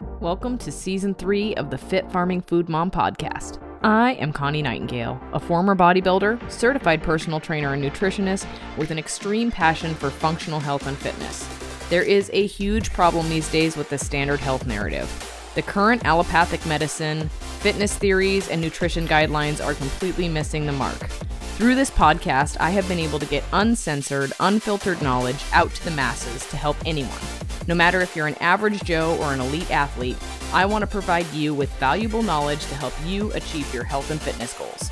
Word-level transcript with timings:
Welcome 0.00 0.56
to 0.58 0.72
season 0.72 1.14
three 1.14 1.54
of 1.56 1.68
the 1.68 1.76
Fit 1.76 2.10
Farming 2.10 2.40
Food 2.40 2.70
Mom 2.70 2.90
podcast. 2.90 3.62
I 3.82 4.12
am 4.12 4.32
Connie 4.32 4.62
Nightingale, 4.62 5.20
a 5.34 5.40
former 5.40 5.76
bodybuilder, 5.76 6.50
certified 6.50 7.02
personal 7.02 7.38
trainer, 7.38 7.74
and 7.74 7.84
nutritionist 7.84 8.46
with 8.78 8.90
an 8.90 8.98
extreme 8.98 9.50
passion 9.50 9.94
for 9.94 10.08
functional 10.08 10.58
health 10.58 10.86
and 10.86 10.96
fitness. 10.96 11.46
There 11.90 12.02
is 12.02 12.30
a 12.32 12.46
huge 12.46 12.94
problem 12.94 13.28
these 13.28 13.50
days 13.52 13.76
with 13.76 13.90
the 13.90 13.98
standard 13.98 14.40
health 14.40 14.66
narrative. 14.66 15.06
The 15.54 15.62
current 15.62 16.06
allopathic 16.06 16.64
medicine, 16.64 17.28
fitness 17.28 17.94
theories, 17.94 18.48
and 18.48 18.62
nutrition 18.62 19.06
guidelines 19.06 19.62
are 19.62 19.74
completely 19.74 20.30
missing 20.30 20.64
the 20.64 20.72
mark. 20.72 21.10
Through 21.58 21.74
this 21.74 21.90
podcast, 21.90 22.56
I 22.58 22.70
have 22.70 22.88
been 22.88 22.98
able 22.98 23.18
to 23.18 23.26
get 23.26 23.44
uncensored, 23.52 24.32
unfiltered 24.40 25.02
knowledge 25.02 25.44
out 25.52 25.74
to 25.74 25.84
the 25.84 25.90
masses 25.90 26.48
to 26.48 26.56
help 26.56 26.78
anyone. 26.86 27.20
No 27.68 27.74
matter 27.74 28.00
if 28.00 28.16
you're 28.16 28.26
an 28.26 28.38
average 28.40 28.82
Joe 28.82 29.16
or 29.20 29.32
an 29.32 29.40
elite 29.40 29.70
athlete, 29.70 30.16
I 30.52 30.66
want 30.66 30.82
to 30.82 30.86
provide 30.86 31.30
you 31.32 31.54
with 31.54 31.70
valuable 31.74 32.22
knowledge 32.22 32.64
to 32.66 32.74
help 32.74 32.94
you 33.04 33.32
achieve 33.32 33.72
your 33.72 33.84
health 33.84 34.10
and 34.10 34.20
fitness 34.20 34.52
goals. 34.54 34.90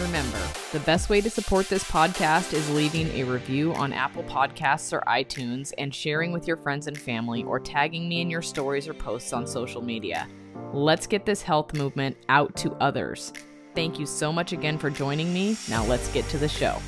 Remember, 0.00 0.40
the 0.72 0.80
best 0.80 1.08
way 1.08 1.20
to 1.20 1.30
support 1.30 1.68
this 1.68 1.84
podcast 1.84 2.52
is 2.52 2.68
leaving 2.70 3.08
a 3.10 3.24
review 3.24 3.72
on 3.74 3.92
Apple 3.92 4.24
Podcasts 4.24 4.92
or 4.92 5.02
iTunes 5.06 5.72
and 5.78 5.94
sharing 5.94 6.32
with 6.32 6.48
your 6.48 6.56
friends 6.56 6.88
and 6.88 6.98
family 6.98 7.44
or 7.44 7.60
tagging 7.60 8.08
me 8.08 8.20
in 8.20 8.28
your 8.28 8.42
stories 8.42 8.88
or 8.88 8.94
posts 8.94 9.32
on 9.32 9.46
social 9.46 9.82
media. 9.82 10.28
Let's 10.72 11.06
get 11.06 11.26
this 11.26 11.42
health 11.42 11.74
movement 11.74 12.16
out 12.28 12.56
to 12.56 12.72
others. 12.74 13.32
Thank 13.74 13.98
you 14.00 14.06
so 14.06 14.32
much 14.32 14.52
again 14.52 14.78
for 14.78 14.90
joining 14.90 15.32
me. 15.32 15.56
Now 15.68 15.84
let's 15.84 16.12
get 16.12 16.28
to 16.28 16.38
the 16.38 16.48
show. 16.48 16.80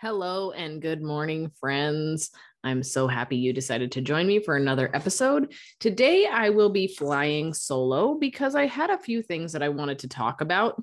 Hello 0.00 0.52
and 0.52 0.80
good 0.80 1.02
morning, 1.02 1.50
friends. 1.58 2.30
I'm 2.62 2.84
so 2.84 3.08
happy 3.08 3.36
you 3.36 3.52
decided 3.52 3.90
to 3.92 4.00
join 4.00 4.28
me 4.28 4.38
for 4.38 4.54
another 4.54 4.88
episode. 4.94 5.52
Today, 5.80 6.24
I 6.24 6.50
will 6.50 6.70
be 6.70 6.86
flying 6.86 7.52
solo 7.52 8.14
because 8.14 8.54
I 8.54 8.66
had 8.66 8.90
a 8.90 8.98
few 8.98 9.22
things 9.22 9.54
that 9.54 9.62
I 9.64 9.70
wanted 9.70 9.98
to 9.98 10.08
talk 10.08 10.40
about 10.40 10.80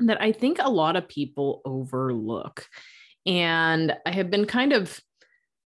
that 0.00 0.22
I 0.22 0.32
think 0.32 0.60
a 0.60 0.70
lot 0.70 0.96
of 0.96 1.10
people 1.10 1.60
overlook. 1.66 2.66
And 3.26 3.94
I 4.06 4.12
have 4.12 4.30
been 4.30 4.46
kind 4.46 4.72
of 4.72 4.98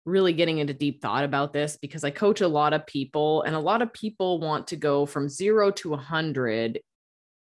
really 0.06 0.32
getting 0.32 0.60
into 0.60 0.74
deep 0.74 1.02
thought 1.02 1.26
about 1.26 1.52
this 1.52 1.78
because 1.82 2.06
I 2.06 2.12
coach 2.12 2.40
a 2.40 2.48
lot 2.48 2.72
of 2.72 2.88
people, 2.88 3.42
and 3.42 3.58
a 3.58 3.60
lot 3.60 3.82
of 3.82 3.92
people 3.92 4.40
want 4.40 4.68
to 4.68 4.78
go 4.78 5.06
from 5.06 5.28
zero 5.28 5.70
to 5.72 5.90
100 5.90 6.80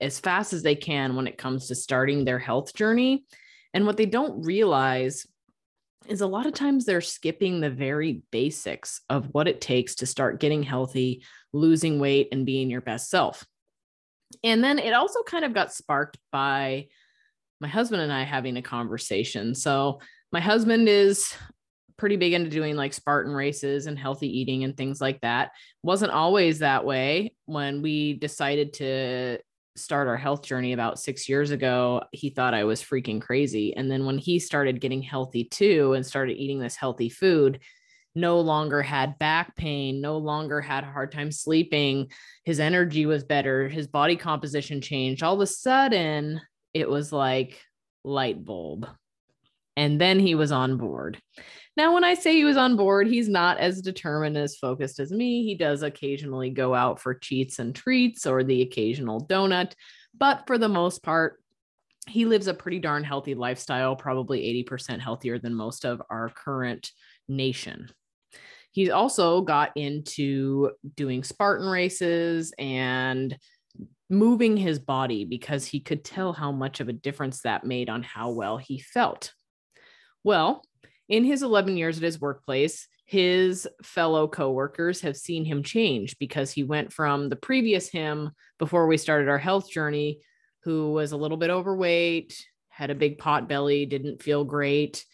as 0.01 0.19
fast 0.19 0.55
as 0.55 0.63
they 0.63 0.77
can 0.77 1.15
when 1.15 1.27
it 1.27 1.37
comes 1.37 1.69
to 1.69 1.75
starting 1.75 2.25
their 2.25 2.39
health 2.39 2.73
journey. 2.73 3.27
And 3.77 3.85
what 3.85 3.99
they 3.99 4.07
don't 4.07 4.41
realize 4.41 5.27
is 6.09 6.23
a 6.23 6.27
lot 6.27 6.47
of 6.47 6.55
times 6.55 6.87
they're 6.87 7.03
skipping 7.03 7.61
the 7.61 7.69
very 7.69 8.23
basics 8.33 9.03
of 9.11 9.27
what 9.33 9.49
it 9.49 9.61
takes 9.61 9.97
to 9.97 10.07
start 10.07 10.41
getting 10.41 10.63
healthy, 10.63 11.23
losing 11.53 12.01
weight, 12.01 12.29
and 12.33 12.47
being 12.47 12.71
your 12.71 12.81
best 12.81 13.11
self. 13.11 13.45
And 14.43 14.65
then 14.65 14.79
it 14.79 14.95
also 14.95 15.23
kind 15.25 15.45
of 15.45 15.53
got 15.53 15.75
sparked 15.75 16.17
by 16.33 16.87
my 17.61 17.69
husband 17.69 18.01
and 18.01 18.11
I 18.11 18.23
having 18.23 18.57
a 18.57 18.63
conversation. 18.63 19.55
So, 19.55 20.01
my 20.33 20.41
husband 20.41 20.89
is 20.89 21.35
pretty 21.99 22.17
big 22.17 22.33
into 22.33 22.49
doing 22.49 22.77
like 22.77 22.95
Spartan 22.95 23.35
races 23.35 23.87
and 23.87 23.99
healthy 23.99 24.39
eating 24.41 24.65
and 24.65 24.75
things 24.75 25.03
like 25.03 25.21
that. 25.21 25.51
Wasn't 25.83 26.13
always 26.13 26.61
that 26.61 26.87
way 26.87 27.35
when 27.45 27.83
we 27.83 28.15
decided 28.15 28.73
to 28.75 29.39
start 29.77 30.09
our 30.09 30.17
health 30.17 30.43
journey 30.43 30.73
about 30.73 30.99
6 30.99 31.29
years 31.29 31.51
ago. 31.51 32.03
He 32.13 32.31
thought 32.31 32.55
I 32.55 32.65
was 32.65 32.83
freaking 32.83 33.21
crazy. 33.21 33.77
And 33.77 33.91
then 33.91 34.07
when 34.07 34.19
he 34.19 34.39
started 34.39 34.81
getting 34.81 35.03
healthy 35.03 35.45
too 35.45 35.93
and 35.93 36.05
started 36.05 36.37
eating 36.37 36.59
this 36.59 36.77
healthy 36.77 37.09
food, 37.09 37.61
no 38.15 38.41
longer 38.41 38.81
had 38.81 39.19
back 39.19 39.55
pain, 39.57 40.01
no 40.01 40.17
longer 40.17 40.63
had 40.63 40.85
a 40.85 40.91
hard 40.91 41.13
time 41.13 41.31
sleeping. 41.31 42.11
His 42.45 42.61
energy 42.61 43.05
was 43.05 43.25
better, 43.25 43.69
his 43.69 43.87
body 43.87 44.17
composition 44.17 44.81
changed. 44.81 45.23
All 45.23 45.35
of 45.35 45.41
a 45.41 45.47
sudden, 45.47 46.41
it 46.73 46.89
was 46.89 47.13
like 47.13 47.61
light 48.05 48.43
bulb. 48.43 48.89
And 49.77 50.01
then 50.01 50.19
he 50.19 50.35
was 50.35 50.53
on 50.53 50.79
board. 50.79 51.21
Now, 51.77 51.93
when 51.93 52.05
I 52.05 52.15
say 52.15 52.35
he 52.35 52.45
was 52.45 52.57
on 52.57 52.77
board, 52.77 53.07
he's 53.07 53.29
not 53.29 53.59
as 53.59 53.83
determined 53.83 54.39
as 54.39 54.57
focused 54.57 54.99
as 54.99 55.13
me. 55.13 55.45
He 55.45 55.55
does 55.55 55.83
occasionally 55.83 56.49
go 56.49 56.75
out 56.75 57.01
for 57.01 57.15
cheats 57.15 57.59
and 57.59 57.75
treats 57.75 58.27
or 58.27 58.43
the 58.43 58.63
occasional 58.63 59.27
donut, 59.27 59.73
but 60.17 60.47
for 60.47 60.57
the 60.57 60.71
most 60.71 61.03
part, 61.03 61.43
he 62.09 62.25
lives 62.25 62.47
a 62.47 62.55
pretty 62.55 62.79
darn 62.79 63.05
healthy 63.05 63.35
lifestyle, 63.35 63.97
probably 63.97 64.65
80% 64.65 65.01
healthier 65.01 65.39
than 65.39 65.55
most 65.55 65.85
of 65.85 66.01
our 66.09 66.31
current 66.31 66.91
nation. 67.29 67.91
He's 68.71 68.91
also 68.91 69.41
got 69.41 69.73
into 69.77 70.71
doing 70.95 71.25
Spartan 71.25 71.67
races 71.67 72.55
and 72.59 73.37
moving 74.09 74.57
his 74.57 74.79
body 74.79 75.25
because 75.25 75.67
he 75.67 75.81
could 75.81 76.05
tell 76.05 76.33
how 76.33 76.53
much 76.53 76.81
of 76.81 76.89
a 76.89 76.93
difference 76.93 77.43
that 77.43 77.65
made 77.65 77.91
on 77.91 78.03
how 78.03 78.31
well 78.31 78.57
he 78.57 78.79
felt. 78.79 79.33
Well, 80.27 80.65
in 81.09 81.23
his 81.23 81.45
11 81.45 81.77
years 81.77 81.99
at 81.99 82.03
his 82.03 82.21
workplace, 82.21 82.89
his 83.05 83.69
fellow 83.85 84.27
coworkers 84.27 85.03
have 85.03 85.17
seen 85.17 85.45
him 85.45 85.63
change 85.63 86.19
because 86.19 86.51
he 86.51 86.65
went 86.65 86.93
from 86.93 87.29
the 87.29 87.37
previous 87.37 87.89
him 87.89 88.33
before 88.59 88.89
we 88.89 88.97
started 88.97 89.29
our 89.29 89.39
health 89.39 89.71
journey, 89.71 90.19
who 90.65 90.91
was 90.91 91.13
a 91.13 91.17
little 91.17 91.37
bit 91.37 91.51
overweight, 91.51 92.45
had 92.71 92.91
a 92.91 92.97
big 92.97 93.19
pot 93.19 93.49
belly, 93.49 93.87
didn't 93.87 94.21
feel 94.21 94.43
great, 94.43 95.05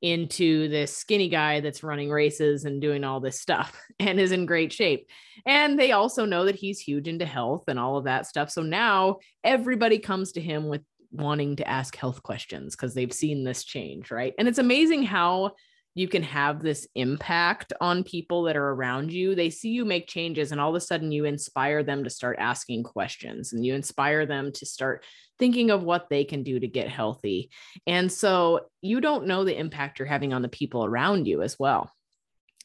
into 0.00 0.68
this 0.68 0.96
skinny 0.96 1.28
guy 1.28 1.60
that's 1.60 1.82
running 1.82 2.10
races 2.10 2.64
and 2.64 2.80
doing 2.80 3.04
all 3.04 3.20
this 3.20 3.38
stuff 3.38 3.78
and 4.00 4.18
is 4.18 4.32
in 4.32 4.46
great 4.46 4.72
shape. 4.72 5.06
And 5.44 5.78
they 5.78 5.92
also 5.92 6.24
know 6.24 6.46
that 6.46 6.56
he's 6.56 6.80
huge 6.80 7.08
into 7.08 7.26
health 7.26 7.64
and 7.68 7.78
all 7.78 7.98
of 7.98 8.04
that 8.04 8.24
stuff. 8.26 8.48
So 8.48 8.62
now 8.62 9.18
everybody 9.44 9.98
comes 9.98 10.32
to 10.32 10.40
him 10.40 10.66
with 10.66 10.80
wanting 11.12 11.56
to 11.56 11.68
ask 11.68 11.94
health 11.96 12.22
questions 12.22 12.74
because 12.74 12.94
they've 12.94 13.12
seen 13.12 13.44
this 13.44 13.64
change, 13.64 14.10
right? 14.10 14.34
And 14.38 14.48
it's 14.48 14.58
amazing 14.58 15.04
how 15.04 15.52
you 15.94 16.08
can 16.08 16.22
have 16.22 16.62
this 16.62 16.88
impact 16.94 17.72
on 17.80 18.02
people 18.02 18.44
that 18.44 18.56
are 18.56 18.70
around 18.70 19.12
you. 19.12 19.34
They 19.34 19.50
see 19.50 19.70
you 19.70 19.84
make 19.84 20.06
changes, 20.08 20.50
and 20.50 20.60
all 20.60 20.70
of 20.70 20.74
a 20.74 20.80
sudden, 20.80 21.12
you 21.12 21.26
inspire 21.26 21.82
them 21.82 22.04
to 22.04 22.10
start 22.10 22.38
asking 22.38 22.84
questions 22.84 23.52
and 23.52 23.64
you 23.64 23.74
inspire 23.74 24.24
them 24.24 24.52
to 24.52 24.66
start 24.66 25.04
thinking 25.38 25.70
of 25.70 25.82
what 25.82 26.08
they 26.08 26.24
can 26.24 26.42
do 26.42 26.58
to 26.58 26.66
get 26.66 26.88
healthy. 26.88 27.50
And 27.86 28.10
so, 28.10 28.66
you 28.80 29.00
don't 29.00 29.26
know 29.26 29.44
the 29.44 29.58
impact 29.58 29.98
you're 29.98 30.08
having 30.08 30.32
on 30.32 30.42
the 30.42 30.48
people 30.48 30.84
around 30.84 31.26
you 31.26 31.42
as 31.42 31.58
well. 31.58 31.92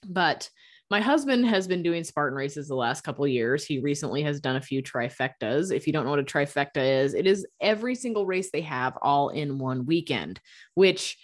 But 0.06 0.50
my 0.90 1.02
husband 1.02 1.46
has 1.46 1.68
been 1.68 1.84
doing 1.84 2.04
Spartan 2.04 2.38
races 2.38 2.68
the 2.68 2.76
last 2.76 3.02
couple 3.02 3.28
years. 3.28 3.66
He 3.66 3.80
recently 3.80 4.24
has 4.24 4.40
done 4.40 4.56
a 4.56 4.62
few 4.62 4.82
trifectas. 4.82 5.74
If 5.74 5.86
you 5.86 5.94
don't 5.94 6.06
know 6.06 6.12
what 6.12 6.20
a 6.20 6.24
trifecta 6.24 7.04
is, 7.04 7.14
it 7.14 7.28
is 7.28 7.46
every 7.60 7.94
single 7.94 8.26
race 8.26 8.52
they 8.52 8.62
have 8.62 8.98
all 9.02 9.30
in 9.30 9.60
one 9.60 9.86
weekend, 9.86 10.40
which 10.76 11.18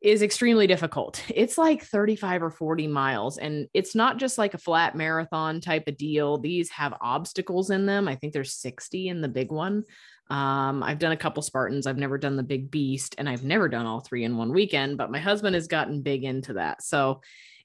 is 0.00 0.22
extremely 0.22 0.66
difficult. 0.66 1.22
It's 1.28 1.58
like 1.58 1.82
35 1.82 2.42
or 2.42 2.50
40 2.50 2.86
miles 2.86 3.36
and 3.36 3.68
it's 3.74 3.94
not 3.94 4.16
just 4.18 4.38
like 4.38 4.54
a 4.54 4.58
flat 4.58 4.96
marathon 4.96 5.60
type 5.60 5.86
of 5.88 5.98
deal. 5.98 6.38
These 6.38 6.70
have 6.70 6.94
obstacles 7.02 7.70
in 7.70 7.84
them. 7.84 8.08
I 8.08 8.14
think 8.16 8.32
there's 8.32 8.54
60 8.54 9.08
in 9.08 9.20
the 9.20 9.28
big 9.28 9.52
one. 9.52 9.84
Um, 10.30 10.82
I've 10.82 11.00
done 11.00 11.12
a 11.12 11.18
couple 11.18 11.42
Spartans. 11.42 11.86
I've 11.86 11.98
never 11.98 12.16
done 12.16 12.36
the 12.36 12.42
big 12.42 12.70
beast 12.70 13.16
and 13.18 13.28
I've 13.28 13.44
never 13.44 13.68
done 13.68 13.84
all 13.84 14.00
three 14.00 14.24
in 14.24 14.38
one 14.38 14.52
weekend, 14.52 14.96
but 14.96 15.10
my 15.10 15.18
husband 15.18 15.54
has 15.54 15.66
gotten 15.66 16.00
big 16.00 16.24
into 16.24 16.54
that. 16.54 16.82
So 16.82 17.20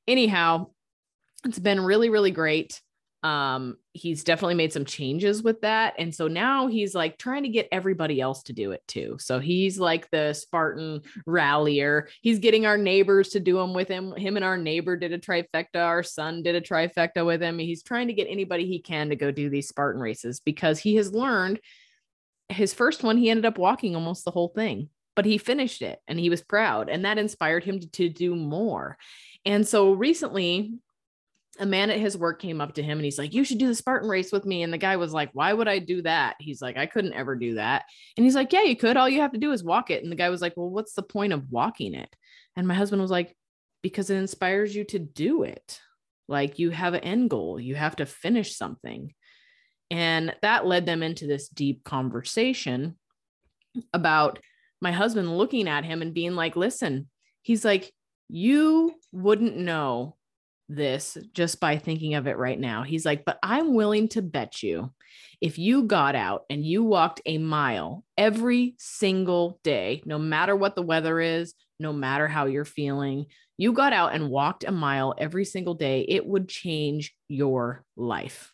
anyhow, 0.08 0.68
it's 1.45 1.59
been 1.59 1.81
really, 1.81 2.09
really 2.09 2.31
great. 2.31 2.81
Um, 3.23 3.78
he's 3.94 4.23
definitely 4.23 4.53
made 4.53 4.72
some 4.72 4.85
changes 4.85 5.41
with 5.41 5.61
that. 5.61 5.95
And 5.97 6.13
so 6.13 6.28
now 6.28 6.67
he's 6.67 6.94
like 6.94 7.17
trying 7.17 7.41
to 7.41 7.50
get 7.50 7.67
everybody 7.72 8.22
else 8.22 8.44
to 8.44 8.53
do 8.53 8.72
it 8.72 8.83
too. 8.88 9.17
So 9.19 9.39
he's 9.39 9.79
like 9.79 10.11
the 10.11 10.33
Spartan 10.33 11.01
rallier. 11.25 12.07
He's 12.22 12.38
getting 12.38 12.67
our 12.67 12.78
neighbors 12.78 13.30
to 13.30 13.39
do 13.39 13.57
them 13.57 13.74
with 13.74 13.88
him. 13.88 14.15
Him 14.15 14.36
and 14.36 14.45
our 14.45 14.57
neighbor 14.57 14.95
did 14.95 15.12
a 15.12 15.18
trifecta. 15.18 15.77
Our 15.77 16.03
son 16.03 16.44
did 16.44 16.53
a 16.53 16.62
trifecta 16.62 17.25
with 17.25 17.42
him. 17.42 17.57
He's 17.57 17.81
trying 17.81 18.07
to 18.09 18.13
get 18.13 18.27
anybody 18.30 18.68
he 18.68 18.80
can 18.80 19.09
to 19.09 19.15
go 19.15 19.31
do 19.31 19.50
these 19.50 19.69
Spartan 19.69 20.01
races 20.01 20.39
because 20.39 20.77
he 20.77 20.95
has 20.98 21.12
learned 21.12 21.59
his 22.50 22.74
first 22.74 23.03
one, 23.03 23.18
he 23.18 23.30
ended 23.30 23.45
up 23.45 23.57
walking 23.57 23.95
almost 23.95 24.25
the 24.25 24.31
whole 24.31 24.50
thing, 24.50 24.89
but 25.15 25.25
he 25.25 25.38
finished 25.38 25.81
it 25.81 26.00
and 26.07 26.19
he 26.19 26.30
was 26.30 26.41
proud. 26.41 26.89
And 26.89 27.06
that 27.06 27.18
inspired 27.18 27.63
him 27.63 27.80
to, 27.80 27.89
to 27.91 28.09
do 28.09 28.36
more. 28.36 28.98
And 29.45 29.68
so 29.68 29.94
recently, 29.94 30.74
a 31.60 31.66
man 31.66 31.90
at 31.90 32.00
his 32.00 32.18
work 32.18 32.42
came 32.42 32.62
up 32.62 32.74
to 32.74 32.84
him 32.84 32.98
and 32.98 33.06
he's 33.06 33.18
like, 33.18 33.34
You 33.34 33.44
should 33.44 33.57
do 33.57 33.68
the 33.68 33.75
Spartan 33.75 34.10
race 34.10 34.31
with 34.31 34.46
me. 34.46 34.63
And 34.63 34.72
the 34.72 34.78
guy 34.78 34.96
was 34.98 35.13
like, 35.13 35.30
Why 35.34 35.54
would 35.54 35.68
I 35.68 35.80
do 35.80 36.02
that? 36.04 36.36
He's 36.40 36.62
like, 36.62 36.78
I 36.78 36.86
couldn't 36.86 37.13
ever 37.13 37.36
do 37.36 37.56
that. 37.56 37.86
And 38.18 38.25
he's 38.25 38.36
like, 38.36 38.52
Yeah, 38.52 38.63
you 38.63 38.75
could. 38.75 38.98
All 38.98 39.10
you 39.10 39.22
have 39.22 39.34
to 39.34 39.40
do 39.40 39.52
is 39.52 39.63
walk 39.63 39.92
it. 39.92 40.04
And 40.04 40.12
the 40.12 40.18
guy 40.18 40.30
was 40.30 40.42
like, 40.42 40.54
Well, 40.56 40.69
what's 40.69 40.94
the 40.94 41.04
point 41.04 41.34
of 41.34 41.52
walking 41.52 41.94
it? 41.94 42.13
And 42.56 42.68
my 42.68 42.74
husband 42.74 43.02
was 43.02 43.12
like, 43.12 43.36
Because 43.81 44.10
it 44.10 44.18
inspires 44.18 44.75
you 44.75 44.84
to 44.86 45.00
do 45.00 45.44
it. 45.44 45.80
Like 46.28 46.60
you 46.60 46.72
have 46.72 46.94
an 46.94 47.04
end 47.04 47.30
goal, 47.30 47.60
you 47.60 47.75
have 47.75 47.98
to 47.98 48.06
finish 48.06 48.56
something. 48.56 49.13
And 49.92 50.36
that 50.42 50.66
led 50.66 50.86
them 50.86 51.04
into 51.04 51.28
this 51.28 51.48
deep 51.48 51.84
conversation 51.84 52.98
about 53.94 54.40
my 54.81 54.92
husband 54.92 55.38
looking 55.38 55.68
at 55.68 55.86
him 55.86 56.01
and 56.01 56.13
being 56.13 56.36
like, 56.36 56.56
Listen, 56.56 57.08
He's 57.46 57.63
like, 57.63 57.94
You 58.28 58.96
wouldn't 59.12 59.56
know 59.56 60.16
this 60.67 61.17
just 61.33 61.59
by 61.59 61.77
thinking 61.77 62.15
of 62.15 62.27
it 62.27 62.38
right 62.38 62.59
now. 62.59 62.83
He's 62.83 63.06
like, 63.06 63.25
But 63.25 63.39
I'm 63.44 63.73
willing 63.73 64.07
to 64.09 64.21
bet 64.21 64.63
you 64.63 64.91
if 65.41 65.57
you 65.59 65.83
got 65.83 66.15
out 66.15 66.44
and 66.50 66.65
you 66.65 66.83
walked 66.83 67.21
a 67.25 67.38
mile 67.38 68.03
every 68.17 68.75
single 68.77 69.59
day, 69.63 70.01
no 70.06 70.17
matter 70.17 70.56
what 70.56 70.75
the 70.75 70.81
weather 70.81 71.19
is, 71.19 71.53
no 71.79 71.94
matter 71.94 72.27
how 72.27 72.45
you're 72.45 72.65
feeling, 72.65 73.25
you 73.57 73.73
got 73.73 73.94
out 73.94 74.13
and 74.13 74.29
walked 74.29 74.63
a 74.63 74.71
mile 74.71 75.13
every 75.17 75.45
single 75.45 75.73
day, 75.73 76.06
it 76.07 76.25
would 76.25 76.50
change 76.50 77.13
your 77.27 77.83
life. 77.95 78.53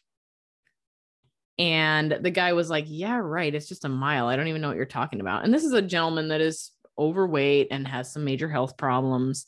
And 1.57 2.17
the 2.21 2.31
guy 2.31 2.53
was 2.53 2.69
like, 2.69 2.85
Yeah, 2.87 3.17
right. 3.17 3.53
It's 3.53 3.67
just 3.67 3.85
a 3.85 3.89
mile. 3.89 4.27
I 4.27 4.35
don't 4.35 4.47
even 4.47 4.61
know 4.61 4.67
what 4.67 4.77
you're 4.77 4.85
talking 4.85 5.21
about. 5.21 5.43
And 5.43 5.53
this 5.53 5.63
is 5.63 5.73
a 5.73 5.81
gentleman 5.81 6.29
that 6.29 6.41
is 6.41 6.71
overweight 6.97 7.67
and 7.71 7.87
has 7.87 8.11
some 8.11 8.23
major 8.23 8.49
health 8.49 8.77
problems. 8.77 9.45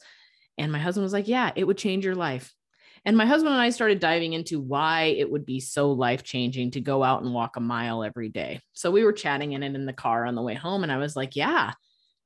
And 0.57 0.71
my 0.71 0.79
husband 0.79 1.03
was 1.03 1.13
like, 1.13 1.27
Yeah, 1.27 1.51
it 1.55 1.65
would 1.65 1.77
change 1.77 2.05
your 2.05 2.15
life. 2.15 2.53
And 3.05 3.17
my 3.17 3.25
husband 3.25 3.53
and 3.53 3.61
I 3.61 3.69
started 3.69 3.99
diving 3.99 4.33
into 4.33 4.61
why 4.61 5.15
it 5.17 5.29
would 5.29 5.45
be 5.45 5.59
so 5.59 5.91
life 5.91 6.23
changing 6.23 6.71
to 6.71 6.81
go 6.81 7.03
out 7.03 7.21
and 7.21 7.33
walk 7.33 7.57
a 7.57 7.59
mile 7.59 8.01
every 8.01 8.29
day. 8.29 8.61
So 8.71 8.91
we 8.91 9.03
were 9.03 9.11
chatting 9.11 9.51
in 9.51 9.61
it 9.61 9.75
in 9.75 9.85
the 9.85 9.91
car 9.93 10.25
on 10.25 10.35
the 10.35 10.41
way 10.41 10.53
home. 10.53 10.83
And 10.83 10.91
I 10.91 10.97
was 10.97 11.15
like, 11.15 11.35
Yeah, 11.35 11.73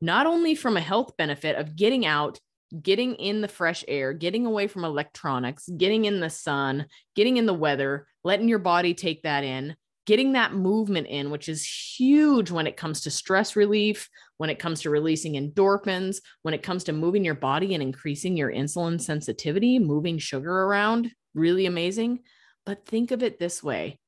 not 0.01 0.27
only 0.27 0.55
from 0.55 0.77
a 0.77 0.81
health 0.81 1.17
benefit 1.17 1.55
of 1.55 1.75
getting 1.75 2.05
out, 2.05 2.39
getting 2.81 3.15
in 3.15 3.41
the 3.41 3.47
fresh 3.47 3.83
air, 3.87 4.13
getting 4.13 4.45
away 4.45 4.67
from 4.67 4.83
electronics, 4.83 5.69
getting 5.77 6.05
in 6.05 6.19
the 6.19 6.29
sun, 6.29 6.85
getting 7.15 7.37
in 7.37 7.45
the 7.45 7.53
weather, 7.53 8.07
letting 8.23 8.49
your 8.49 8.59
body 8.59 8.93
take 8.93 9.23
that 9.23 9.43
in, 9.43 9.75
getting 10.07 10.33
that 10.33 10.55
movement 10.55 11.05
in, 11.05 11.29
which 11.29 11.47
is 11.47 11.63
huge 11.95 12.49
when 12.49 12.65
it 12.65 12.77
comes 12.77 13.01
to 13.01 13.11
stress 13.11 13.55
relief, 13.55 14.09
when 14.37 14.49
it 14.49 14.57
comes 14.57 14.81
to 14.81 14.89
releasing 14.89 15.33
endorphins, 15.33 16.17
when 16.41 16.55
it 16.55 16.63
comes 16.63 16.83
to 16.85 16.93
moving 16.93 17.23
your 17.23 17.35
body 17.35 17.75
and 17.75 17.83
increasing 17.83 18.35
your 18.35 18.51
insulin 18.51 18.99
sensitivity, 18.99 19.77
moving 19.77 20.17
sugar 20.17 20.63
around, 20.63 21.11
really 21.35 21.67
amazing. 21.67 22.21
But 22.65 22.87
think 22.87 23.11
of 23.11 23.21
it 23.21 23.37
this 23.37 23.61
way 23.61 23.99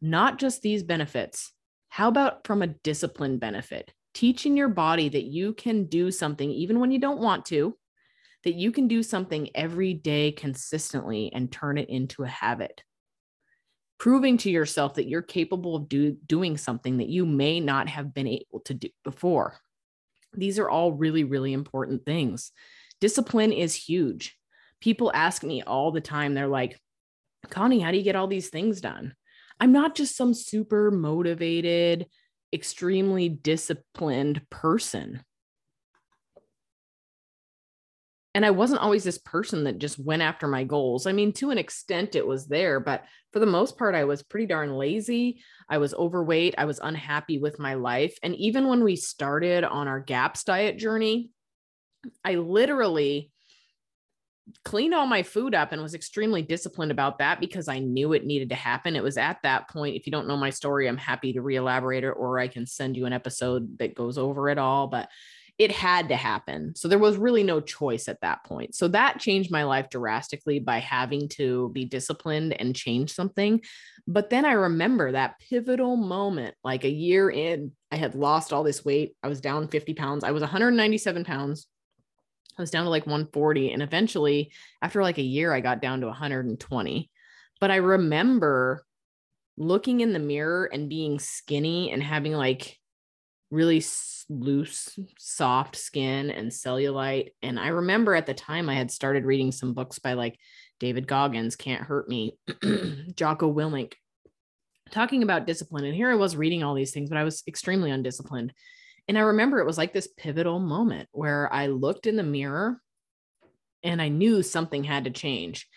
not 0.00 0.38
just 0.38 0.62
these 0.62 0.82
benefits. 0.82 1.52
How 1.88 2.08
about 2.08 2.46
from 2.46 2.62
a 2.62 2.66
discipline 2.66 3.38
benefit? 3.38 3.92
teaching 4.14 4.56
your 4.56 4.68
body 4.68 5.08
that 5.08 5.24
you 5.24 5.52
can 5.52 5.84
do 5.86 6.10
something 6.10 6.50
even 6.50 6.80
when 6.80 6.90
you 6.90 6.98
don't 6.98 7.20
want 7.20 7.44
to, 7.46 7.76
that 8.44 8.54
you 8.54 8.70
can 8.70 8.88
do 8.88 9.02
something 9.02 9.50
every 9.54 9.92
day 9.92 10.32
consistently 10.32 11.30
and 11.34 11.50
turn 11.50 11.76
it 11.76 11.90
into 11.90 12.22
a 12.22 12.28
habit. 12.28 12.82
Proving 14.04 14.36
to 14.36 14.50
yourself 14.50 14.96
that 14.96 15.08
you're 15.08 15.22
capable 15.22 15.74
of 15.74 15.88
do, 15.88 16.14
doing 16.26 16.58
something 16.58 16.98
that 16.98 17.08
you 17.08 17.24
may 17.24 17.58
not 17.58 17.88
have 17.88 18.12
been 18.12 18.26
able 18.26 18.60
to 18.66 18.74
do 18.74 18.90
before. 19.02 19.56
These 20.34 20.58
are 20.58 20.68
all 20.68 20.92
really, 20.92 21.24
really 21.24 21.54
important 21.54 22.04
things. 22.04 22.52
Discipline 23.00 23.50
is 23.50 23.74
huge. 23.74 24.36
People 24.78 25.10
ask 25.14 25.42
me 25.42 25.62
all 25.62 25.90
the 25.90 26.02
time, 26.02 26.34
they're 26.34 26.46
like, 26.46 26.78
Connie, 27.48 27.80
how 27.80 27.92
do 27.92 27.96
you 27.96 28.02
get 28.02 28.14
all 28.14 28.26
these 28.26 28.50
things 28.50 28.82
done? 28.82 29.14
I'm 29.58 29.72
not 29.72 29.94
just 29.94 30.18
some 30.18 30.34
super 30.34 30.90
motivated, 30.90 32.04
extremely 32.52 33.30
disciplined 33.30 34.42
person. 34.50 35.22
And 38.34 38.44
I 38.44 38.50
wasn't 38.50 38.80
always 38.80 39.04
this 39.04 39.18
person 39.18 39.64
that 39.64 39.78
just 39.78 39.96
went 39.98 40.22
after 40.22 40.48
my 40.48 40.64
goals. 40.64 41.06
I 41.06 41.12
mean, 41.12 41.32
to 41.34 41.50
an 41.50 41.58
extent, 41.58 42.16
it 42.16 42.26
was 42.26 42.46
there, 42.46 42.80
but 42.80 43.04
for 43.32 43.38
the 43.38 43.46
most 43.46 43.78
part, 43.78 43.94
I 43.94 44.04
was 44.04 44.24
pretty 44.24 44.46
darn 44.46 44.74
lazy. 44.74 45.40
I 45.68 45.78
was 45.78 45.94
overweight. 45.94 46.56
I 46.58 46.64
was 46.64 46.80
unhappy 46.82 47.38
with 47.38 47.60
my 47.60 47.74
life. 47.74 48.18
And 48.24 48.34
even 48.34 48.66
when 48.66 48.82
we 48.82 48.96
started 48.96 49.62
on 49.62 49.86
our 49.86 50.00
GAPS 50.00 50.42
diet 50.42 50.78
journey, 50.78 51.30
I 52.24 52.34
literally 52.34 53.30
cleaned 54.64 54.94
all 54.94 55.06
my 55.06 55.22
food 55.22 55.54
up 55.54 55.72
and 55.72 55.80
was 55.80 55.94
extremely 55.94 56.42
disciplined 56.42 56.92
about 56.92 57.18
that 57.18 57.40
because 57.40 57.68
I 57.68 57.78
knew 57.78 58.12
it 58.12 58.26
needed 58.26 58.50
to 58.50 58.54
happen. 58.54 58.96
It 58.96 59.02
was 59.02 59.16
at 59.16 59.38
that 59.42 59.70
point. 59.70 59.96
If 59.96 60.06
you 60.06 60.12
don't 60.12 60.28
know 60.28 60.36
my 60.36 60.50
story, 60.50 60.86
I'm 60.86 60.98
happy 60.98 61.32
to 61.32 61.40
re 61.40 61.56
elaborate 61.56 62.04
it 62.04 62.08
or 62.08 62.38
I 62.38 62.48
can 62.48 62.66
send 62.66 62.96
you 62.96 63.06
an 63.06 63.12
episode 63.12 63.78
that 63.78 63.94
goes 63.94 64.18
over 64.18 64.48
it 64.50 64.58
all. 64.58 64.88
But 64.88 65.08
it 65.56 65.70
had 65.70 66.08
to 66.08 66.16
happen. 66.16 66.74
So 66.74 66.88
there 66.88 66.98
was 66.98 67.16
really 67.16 67.44
no 67.44 67.60
choice 67.60 68.08
at 68.08 68.20
that 68.22 68.42
point. 68.44 68.74
So 68.74 68.88
that 68.88 69.20
changed 69.20 69.52
my 69.52 69.62
life 69.62 69.88
drastically 69.88 70.58
by 70.58 70.78
having 70.78 71.28
to 71.30 71.70
be 71.72 71.84
disciplined 71.84 72.60
and 72.60 72.74
change 72.74 73.14
something. 73.14 73.60
But 74.06 74.30
then 74.30 74.44
I 74.44 74.52
remember 74.52 75.12
that 75.12 75.38
pivotal 75.38 75.96
moment, 75.96 76.56
like 76.64 76.84
a 76.84 76.90
year 76.90 77.30
in, 77.30 77.70
I 77.92 77.96
had 77.96 78.16
lost 78.16 78.52
all 78.52 78.64
this 78.64 78.84
weight. 78.84 79.14
I 79.22 79.28
was 79.28 79.40
down 79.40 79.68
50 79.68 79.94
pounds. 79.94 80.24
I 80.24 80.32
was 80.32 80.42
197 80.42 81.24
pounds. 81.24 81.68
I 82.58 82.62
was 82.62 82.72
down 82.72 82.84
to 82.84 82.90
like 82.90 83.06
140. 83.06 83.72
And 83.72 83.82
eventually, 83.82 84.50
after 84.82 85.02
like 85.02 85.18
a 85.18 85.22
year, 85.22 85.54
I 85.54 85.60
got 85.60 85.80
down 85.80 86.00
to 86.00 86.06
120. 86.08 87.10
But 87.60 87.70
I 87.70 87.76
remember 87.76 88.84
looking 89.56 90.00
in 90.00 90.12
the 90.12 90.18
mirror 90.18 90.68
and 90.72 90.88
being 90.88 91.20
skinny 91.20 91.92
and 91.92 92.02
having 92.02 92.32
like 92.32 92.76
really 93.52 93.80
loose, 94.28 94.98
soft 95.18 95.76
skin 95.76 96.30
and 96.30 96.50
cellulite. 96.50 97.30
And 97.42 97.58
I 97.58 97.68
remember 97.68 98.14
at 98.14 98.26
the 98.26 98.34
time 98.34 98.68
I 98.68 98.74
had 98.74 98.90
started 98.90 99.24
reading 99.24 99.52
some 99.52 99.74
books 99.74 99.98
by 99.98 100.14
like 100.14 100.38
David 100.80 101.06
Goggins, 101.06 101.56
Can't 101.56 101.82
Hurt 101.82 102.08
Me, 102.08 102.36
Jocko 103.14 103.52
Willink, 103.52 103.94
talking 104.90 105.22
about 105.22 105.46
discipline. 105.46 105.84
And 105.84 105.94
here 105.94 106.10
I 106.10 106.16
was 106.16 106.36
reading 106.36 106.62
all 106.62 106.74
these 106.74 106.92
things, 106.92 107.08
but 107.08 107.18
I 107.18 107.24
was 107.24 107.42
extremely 107.46 107.90
undisciplined. 107.90 108.52
And 109.08 109.18
I 109.18 109.22
remember 109.22 109.58
it 109.58 109.66
was 109.66 109.78
like 109.78 109.92
this 109.92 110.08
pivotal 110.16 110.58
moment 110.58 111.08
where 111.12 111.52
I 111.52 111.66
looked 111.66 112.06
in 112.06 112.16
the 112.16 112.22
mirror 112.22 112.80
and 113.82 114.00
I 114.00 114.08
knew 114.08 114.42
something 114.42 114.82
had 114.82 115.04
to 115.04 115.10
change. 115.10 115.68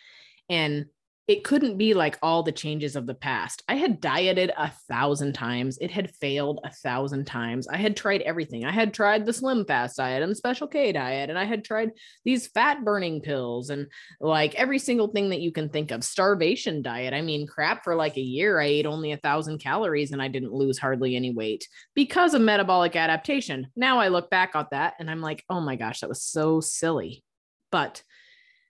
And 0.49 0.85
it 1.27 1.43
couldn't 1.43 1.77
be 1.77 1.93
like 1.93 2.17
all 2.21 2.41
the 2.41 2.53
changes 2.53 2.95
of 2.95 3.05
the 3.05 3.13
past. 3.13 3.61
I 3.67 3.75
had 3.75 3.99
dieted 3.99 4.53
a 4.57 4.71
thousand 4.89 5.33
times. 5.33 5.77
It 5.81 5.91
had 5.91 6.15
failed 6.15 6.61
a 6.63 6.71
thousand 6.71 7.25
times. 7.25 7.67
I 7.67 7.75
had 7.75 7.97
tried 7.97 8.21
everything. 8.21 8.63
I 8.63 8.71
had 8.71 8.93
tried 8.93 9.25
the 9.25 9.33
slim 9.33 9.65
fast 9.65 9.97
diet 9.97 10.23
and 10.23 10.31
the 10.31 10.35
special 10.35 10.67
K 10.67 10.93
diet, 10.93 11.29
and 11.29 11.37
I 11.37 11.43
had 11.43 11.65
tried 11.65 11.91
these 12.23 12.47
fat 12.47 12.85
burning 12.85 13.19
pills 13.21 13.69
and 13.69 13.87
like 14.21 14.55
every 14.55 14.79
single 14.79 15.09
thing 15.09 15.29
that 15.31 15.41
you 15.41 15.51
can 15.51 15.67
think 15.67 15.91
of. 15.91 16.05
Starvation 16.05 16.81
diet. 16.81 17.13
I 17.13 17.21
mean, 17.21 17.45
crap, 17.45 17.83
for 17.83 17.95
like 17.95 18.15
a 18.15 18.21
year, 18.21 18.61
I 18.61 18.65
ate 18.65 18.85
only 18.85 19.11
a 19.11 19.17
thousand 19.17 19.57
calories 19.57 20.13
and 20.13 20.21
I 20.21 20.29
didn't 20.29 20.53
lose 20.53 20.77
hardly 20.77 21.17
any 21.17 21.31
weight 21.31 21.67
because 21.93 22.35
of 22.35 22.41
metabolic 22.41 22.95
adaptation. 22.95 23.67
Now 23.75 23.99
I 23.99 24.07
look 24.07 24.29
back 24.29 24.55
at 24.55 24.69
that 24.69 24.93
and 24.97 25.11
I'm 25.11 25.21
like, 25.21 25.43
oh 25.49 25.59
my 25.59 25.75
gosh, 25.75 25.99
that 25.99 26.09
was 26.09 26.23
so 26.23 26.61
silly. 26.61 27.25
But 27.69 28.01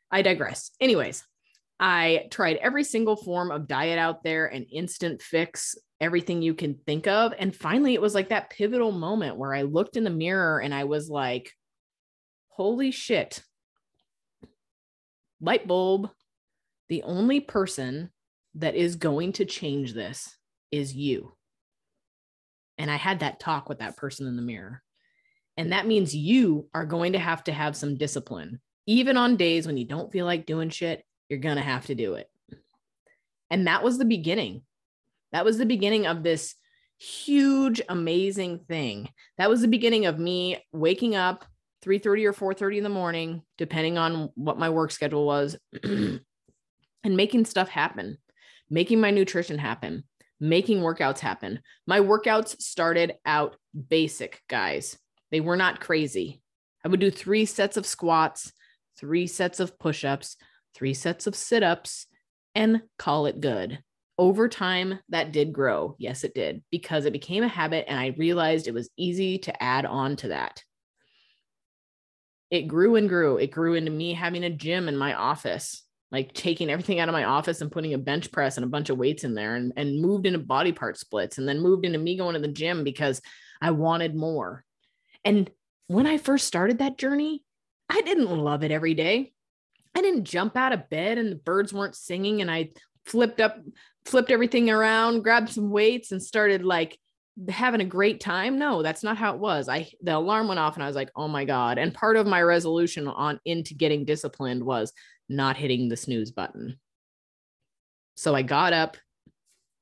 I 0.10 0.24
digress. 0.24 0.72
Anyways, 0.82 1.24
I 1.80 2.28
tried 2.32 2.58
every 2.58 2.84
single 2.84 3.16
form 3.16 3.52
of 3.52 3.68
diet 3.68 4.00
out 4.00 4.24
there 4.24 4.48
and 4.48 4.66
instant 4.72 5.22
fix, 5.22 5.76
everything 6.02 6.42
you 6.42 6.54
can 6.54 6.76
think 6.86 7.08
of. 7.08 7.34
And 7.38 7.56
finally, 7.56 7.94
it 7.94 8.02
was 8.02 8.16
like 8.16 8.30
that 8.30 8.50
pivotal 8.50 8.92
moment 8.92 9.38
where 9.38 9.54
I 9.54 9.62
looked 9.62 9.96
in 9.96 10.04
the 10.04 10.10
mirror 10.10 10.60
and 10.60 10.74
I 10.74 10.86
was 10.86 11.10
like, 11.10 11.52
holy 12.50 12.92
shit. 12.92 13.44
Light 15.40 15.68
bulb. 15.68 16.10
The 16.90 17.04
only 17.04 17.42
person 17.42 18.12
that 18.56 18.76
is 18.76 18.96
going 18.96 19.34
to 19.34 19.46
change 19.46 19.94
this 19.94 20.36
is 20.72 20.96
you. 20.96 21.34
And 22.80 22.90
I 22.90 22.96
had 22.96 23.20
that 23.20 23.40
talk 23.40 23.70
with 23.70 23.80
that 23.80 23.98
person 23.98 24.26
in 24.26 24.36
the 24.36 24.42
mirror. 24.42 24.82
And 25.58 25.72
that 25.72 25.88
means 25.88 26.16
you 26.16 26.70
are 26.74 26.86
going 26.86 27.14
to 27.14 27.20
have 27.20 27.44
to 27.46 27.52
have 27.52 27.76
some 27.76 27.98
discipline, 27.98 28.62
even 28.88 29.18
on 29.18 29.38
days 29.38 29.68
when 29.68 29.78
you 29.78 29.86
don't 29.86 30.12
feel 30.12 30.26
like 30.26 30.46
doing 30.46 30.70
shit 30.70 31.04
you're 31.30 31.40
going 31.40 31.58
to 31.58 31.62
have 31.62 31.86
to 31.88 31.96
do 31.96 32.16
it. 32.16 32.30
And 33.50 33.68
that 33.68 33.84
was 33.84 33.98
the 33.98 34.06
beginning. 34.06 34.64
That 35.32 35.46
was 35.46 35.58
the 35.58 35.66
beginning 35.66 36.08
of 36.08 36.24
this 36.24 36.56
huge 36.98 37.82
amazing 37.88 38.60
thing. 38.68 39.10
That 39.38 39.50
was 39.50 39.62
the 39.62 39.68
beginning 39.68 40.06
of 40.06 40.20
me 40.20 40.64
waking 40.72 41.16
up 41.16 41.46
3:30 41.84 42.26
or 42.26 42.34
4:30 42.34 42.78
in 42.78 42.84
the 42.84 42.90
morning 42.90 43.44
depending 43.58 43.98
on 43.98 44.30
what 44.36 44.58
my 44.58 44.70
work 44.70 44.92
schedule 44.92 45.26
was 45.26 45.58
and 45.84 46.22
making 47.06 47.46
stuff 47.46 47.70
happen. 47.70 48.18
Making 48.70 49.00
my 49.00 49.12
nutrition 49.12 49.58
happen, 49.58 50.04
making 50.42 50.80
workouts 50.80 51.20
happen. 51.20 51.62
My 51.86 52.02
workouts 52.02 52.62
started 52.62 53.16
out 53.26 53.56
basic, 53.90 54.42
guys. 54.50 54.98
They 55.32 55.40
were 55.40 55.56
not 55.56 55.80
crazy. 55.80 56.42
I 56.84 56.90
would 56.90 57.00
do 57.00 57.10
3 57.10 57.46
sets 57.46 57.78
of 57.78 57.86
squats, 57.86 58.52
3 58.98 59.26
sets 59.26 59.62
of 59.62 59.80
push-ups, 59.80 60.36
three 60.78 60.94
sets 60.94 61.26
of 61.26 61.36
sit 61.36 61.64
ups, 61.64 62.06
and 62.54 62.84
call 63.00 63.26
it 63.26 63.42
good. 63.42 63.80
Over 64.20 64.48
time, 64.48 65.00
that 65.10 65.32
did 65.32 65.52
grow. 65.54 65.96
Yes, 66.00 66.24
it 66.24 66.34
did, 66.34 66.64
because 66.72 67.06
it 67.06 67.14
became 67.14 67.44
a 67.44 67.48
habit 67.48 67.86
and 67.88 68.00
I 68.00 68.16
realized 68.18 68.68
it 68.68 68.74
was 68.74 68.90
easy 68.98 69.40
to 69.40 69.64
add 69.64 69.86
on 69.86 70.16
to 70.18 70.30
that. 70.30 70.64
It 72.50 72.68
grew 72.68 72.96
and 72.96 73.10
grew. 73.10 73.38
It 73.38 73.52
grew 73.52 73.74
into 73.74 73.92
me 73.92 74.14
having 74.14 74.44
a 74.44 74.50
gym 74.50 74.88
in 74.88 74.96
my 74.96 75.14
office, 75.14 75.84
like 76.12 76.34
taking 76.34 76.70
everything 76.70 77.00
out 77.00 77.10
of 77.10 77.14
my 77.14 77.26
office 77.26 77.62
and 77.62 77.72
putting 77.72 77.94
a 77.94 77.98
bench 77.98 78.32
press 78.32 78.58
and 78.58 78.64
a 78.64 78.70
bunch 78.70 78.90
of 78.90 78.98
weights 78.98 79.24
in 79.24 79.34
there 79.34 79.56
and, 79.56 79.74
and 79.76 80.02
moved 80.02 80.26
into 80.26 80.40
body 80.40 80.72
part 80.72 80.98
splits 80.98 81.38
and 81.38 81.48
then 81.48 81.60
moved 81.60 81.86
into 81.86 82.00
me 82.00 82.18
going 82.18 82.36
to 82.36 82.40
the 82.40 82.48
gym 82.48 82.84
because 82.84 83.22
I 83.62 83.72
wanted 83.72 84.16
more. 84.16 84.64
And 85.26 85.50
when 85.88 86.08
I 86.08 86.18
first 86.18 86.48
started 86.48 86.80
that 86.80 86.98
journey, 86.98 87.44
I 87.90 88.02
didn't 88.02 88.30
love 88.30 88.64
it 88.64 88.72
every 88.72 88.94
day. 88.94 89.34
I 89.98 90.02
didn't 90.02 90.26
jump 90.26 90.56
out 90.56 90.74
of 90.74 90.92
bed 90.92 91.18
and 91.18 91.32
the 91.32 91.38
birds 91.38 91.74
weren't 91.74 91.96
singing 91.96 92.42
and 92.42 92.52
I 92.52 92.70
flipped 93.08 93.42
up, 93.42 93.58
flipped 94.06 94.30
everything 94.30 94.70
around, 94.70 95.24
grabbed 95.24 95.50
some 95.50 95.72
weights 95.72 96.12
and 96.12 96.22
started 96.22 96.64
like 96.64 97.00
having 97.50 97.82
a 97.82 97.86
great 97.86 98.20
time. 98.20 98.60
No, 98.60 98.84
that's 98.84 99.02
not 99.02 99.18
how 99.18 99.34
it 99.34 99.40
was. 99.40 99.68
I 99.68 99.90
the 100.02 100.16
alarm 100.16 100.48
went 100.48 100.60
off 100.60 100.76
and 100.76 100.84
I 100.84 100.88
was 100.88 100.96
like, 100.96 101.10
"Oh 101.16 101.28
my 101.28 101.46
god." 101.46 101.80
And 101.80 101.96
part 101.96 102.16
of 102.16 102.28
my 102.28 102.44
resolution 102.44 103.08
on 103.08 103.40
into 103.44 103.74
getting 103.74 104.06
disciplined 104.06 104.64
was 104.64 104.94
not 105.30 105.58
hitting 105.58 105.90
the 105.90 105.98
snooze 105.98 106.30
button. 106.30 106.80
So 108.18 108.36
I 108.36 108.44
got 108.44 108.74
up, 108.74 108.98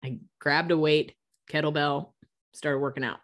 I 0.01 0.19
grabbed 0.39 0.71
a 0.71 0.77
weight, 0.77 1.13
kettlebell, 1.51 2.13
started 2.53 2.79
working 2.79 3.03
out. 3.03 3.19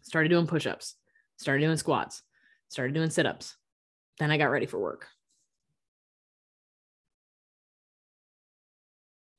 Started 0.00 0.30
doing 0.30 0.46
push-ups, 0.46 0.94
started 1.36 1.60
doing 1.60 1.76
squats, 1.76 2.22
started 2.70 2.94
doing 2.94 3.10
sit-ups. 3.10 3.56
Then 4.18 4.30
I 4.30 4.38
got 4.38 4.50
ready 4.50 4.66
for 4.66 4.78
work. 4.78 5.06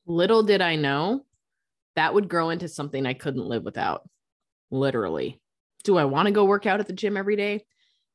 Little 0.06 0.44
did 0.44 0.62
I 0.62 0.76
know 0.76 1.26
that 1.96 2.14
would 2.14 2.30
grow 2.30 2.50
into 2.50 2.68
something 2.68 3.06
I 3.06 3.14
couldn't 3.14 3.46
live 3.46 3.64
without. 3.64 4.08
Literally. 4.72 5.40
Do 5.84 5.98
I 5.98 6.06
want 6.06 6.28
to 6.28 6.34
go 6.34 6.46
work 6.46 6.66
out 6.66 6.80
at 6.80 6.88
the 6.88 6.94
gym 6.94 7.18
every 7.18 7.36
day? 7.36 7.66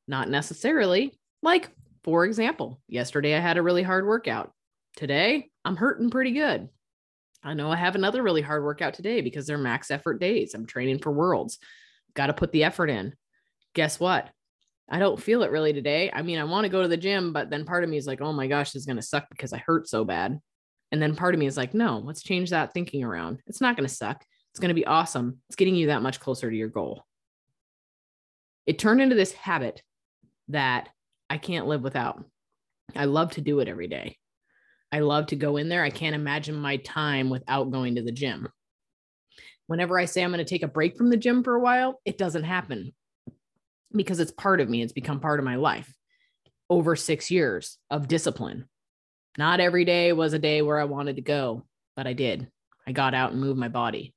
Not 0.07 0.29
necessarily. 0.29 1.17
Like, 1.41 1.69
for 2.03 2.25
example, 2.25 2.81
yesterday 2.87 3.35
I 3.35 3.39
had 3.39 3.57
a 3.57 3.61
really 3.61 3.83
hard 3.83 4.05
workout. 4.05 4.51
Today, 4.95 5.49
I'm 5.63 5.75
hurting 5.75 6.09
pretty 6.09 6.31
good. 6.31 6.67
I 7.43 7.53
know 7.53 7.71
I 7.71 7.77
have 7.77 7.95
another 7.95 8.21
really 8.21 8.41
hard 8.41 8.63
workout 8.63 8.95
today 8.95 9.21
because 9.21 9.47
they're 9.47 9.57
max 9.57 9.91
effort 9.91 10.19
days. 10.19 10.53
I'm 10.53 10.65
training 10.65 10.99
for 10.99 11.11
worlds. 11.11 11.59
Got 12.15 12.27
to 12.27 12.33
put 12.33 12.51
the 12.51 12.65
effort 12.65 12.89
in. 12.89 13.13
Guess 13.75 13.99
what? 13.99 14.29
I 14.89 14.99
don't 14.99 15.21
feel 15.21 15.43
it 15.43 15.51
really 15.51 15.71
today. 15.71 16.11
I 16.11 16.23
mean, 16.23 16.39
I 16.39 16.43
want 16.43 16.65
to 16.65 16.69
go 16.69 16.81
to 16.81 16.87
the 16.87 16.97
gym, 16.97 17.31
but 17.31 17.49
then 17.49 17.65
part 17.65 17.83
of 17.83 17.89
me 17.89 17.97
is 17.97 18.07
like, 18.07 18.21
oh 18.21 18.33
my 18.33 18.47
gosh, 18.47 18.71
this 18.71 18.81
is 18.81 18.85
going 18.85 18.97
to 18.97 19.01
suck 19.01 19.29
because 19.29 19.53
I 19.53 19.59
hurt 19.59 19.87
so 19.87 20.03
bad. 20.03 20.39
And 20.91 21.01
then 21.01 21.15
part 21.15 21.33
of 21.33 21.39
me 21.39 21.45
is 21.45 21.57
like, 21.57 21.73
no, 21.73 21.99
let's 21.99 22.23
change 22.23 22.49
that 22.49 22.73
thinking 22.73 23.03
around. 23.03 23.41
It's 23.47 23.61
not 23.61 23.75
going 23.75 23.87
to 23.87 23.93
suck. 23.93 24.25
It's 24.51 24.59
going 24.59 24.69
to 24.69 24.75
be 24.75 24.85
awesome. 24.85 25.39
It's 25.47 25.55
getting 25.55 25.75
you 25.75 25.87
that 25.87 26.01
much 26.01 26.19
closer 26.19 26.49
to 26.49 26.55
your 26.55 26.69
goal. 26.69 27.05
It 28.65 28.79
turned 28.79 29.01
into 29.01 29.15
this 29.15 29.31
habit 29.33 29.81
that 30.47 30.89
I 31.29 31.37
can't 31.37 31.67
live 31.67 31.81
without. 31.81 32.23
I 32.95 33.05
love 33.05 33.31
to 33.31 33.41
do 33.41 33.59
it 33.59 33.67
every 33.67 33.87
day. 33.87 34.17
I 34.91 34.99
love 34.99 35.27
to 35.27 35.35
go 35.35 35.57
in 35.57 35.69
there. 35.69 35.83
I 35.83 35.91
can't 35.91 36.15
imagine 36.15 36.55
my 36.55 36.77
time 36.77 37.29
without 37.29 37.71
going 37.71 37.95
to 37.95 38.03
the 38.03 38.11
gym. 38.11 38.49
Whenever 39.67 39.99
I 39.99 40.05
say 40.05 40.23
I'm 40.23 40.31
going 40.31 40.43
to 40.43 40.49
take 40.49 40.63
a 40.63 40.67
break 40.67 40.97
from 40.97 41.11
the 41.11 41.17
gym 41.17 41.43
for 41.43 41.53
a 41.53 41.59
while, 41.59 42.01
it 42.03 42.17
doesn't 42.17 42.43
happen 42.43 42.93
because 43.91 44.19
it's 44.19 44.31
part 44.31 44.61
of 44.61 44.69
me. 44.69 44.81
It's 44.81 44.93
become 44.93 45.19
part 45.19 45.39
of 45.39 45.45
my 45.45 45.57
life 45.57 45.93
over 46.71 46.95
six 46.95 47.29
years 47.29 47.77
of 47.91 48.07
discipline. 48.07 48.67
Not 49.39 49.61
every 49.61 49.85
day 49.85 50.11
was 50.11 50.33
a 50.33 50.37
day 50.37 50.61
where 50.61 50.77
I 50.77 50.83
wanted 50.83 51.15
to 51.15 51.21
go, 51.21 51.63
but 51.95 52.05
I 52.05 52.11
did. 52.11 52.49
I 52.85 52.91
got 52.91 53.13
out 53.13 53.31
and 53.31 53.39
moved 53.39 53.57
my 53.57 53.69
body. 53.69 54.13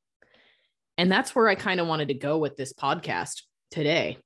And 0.99 1.13
that's 1.13 1.33
where 1.33 1.47
I 1.47 1.55
kind 1.55 1.79
of 1.79 1.87
wanted 1.87 2.09
to 2.09 2.15
go 2.15 2.39
with 2.39 2.57
this 2.57 2.73
podcast 2.73 3.43
today 3.71 4.19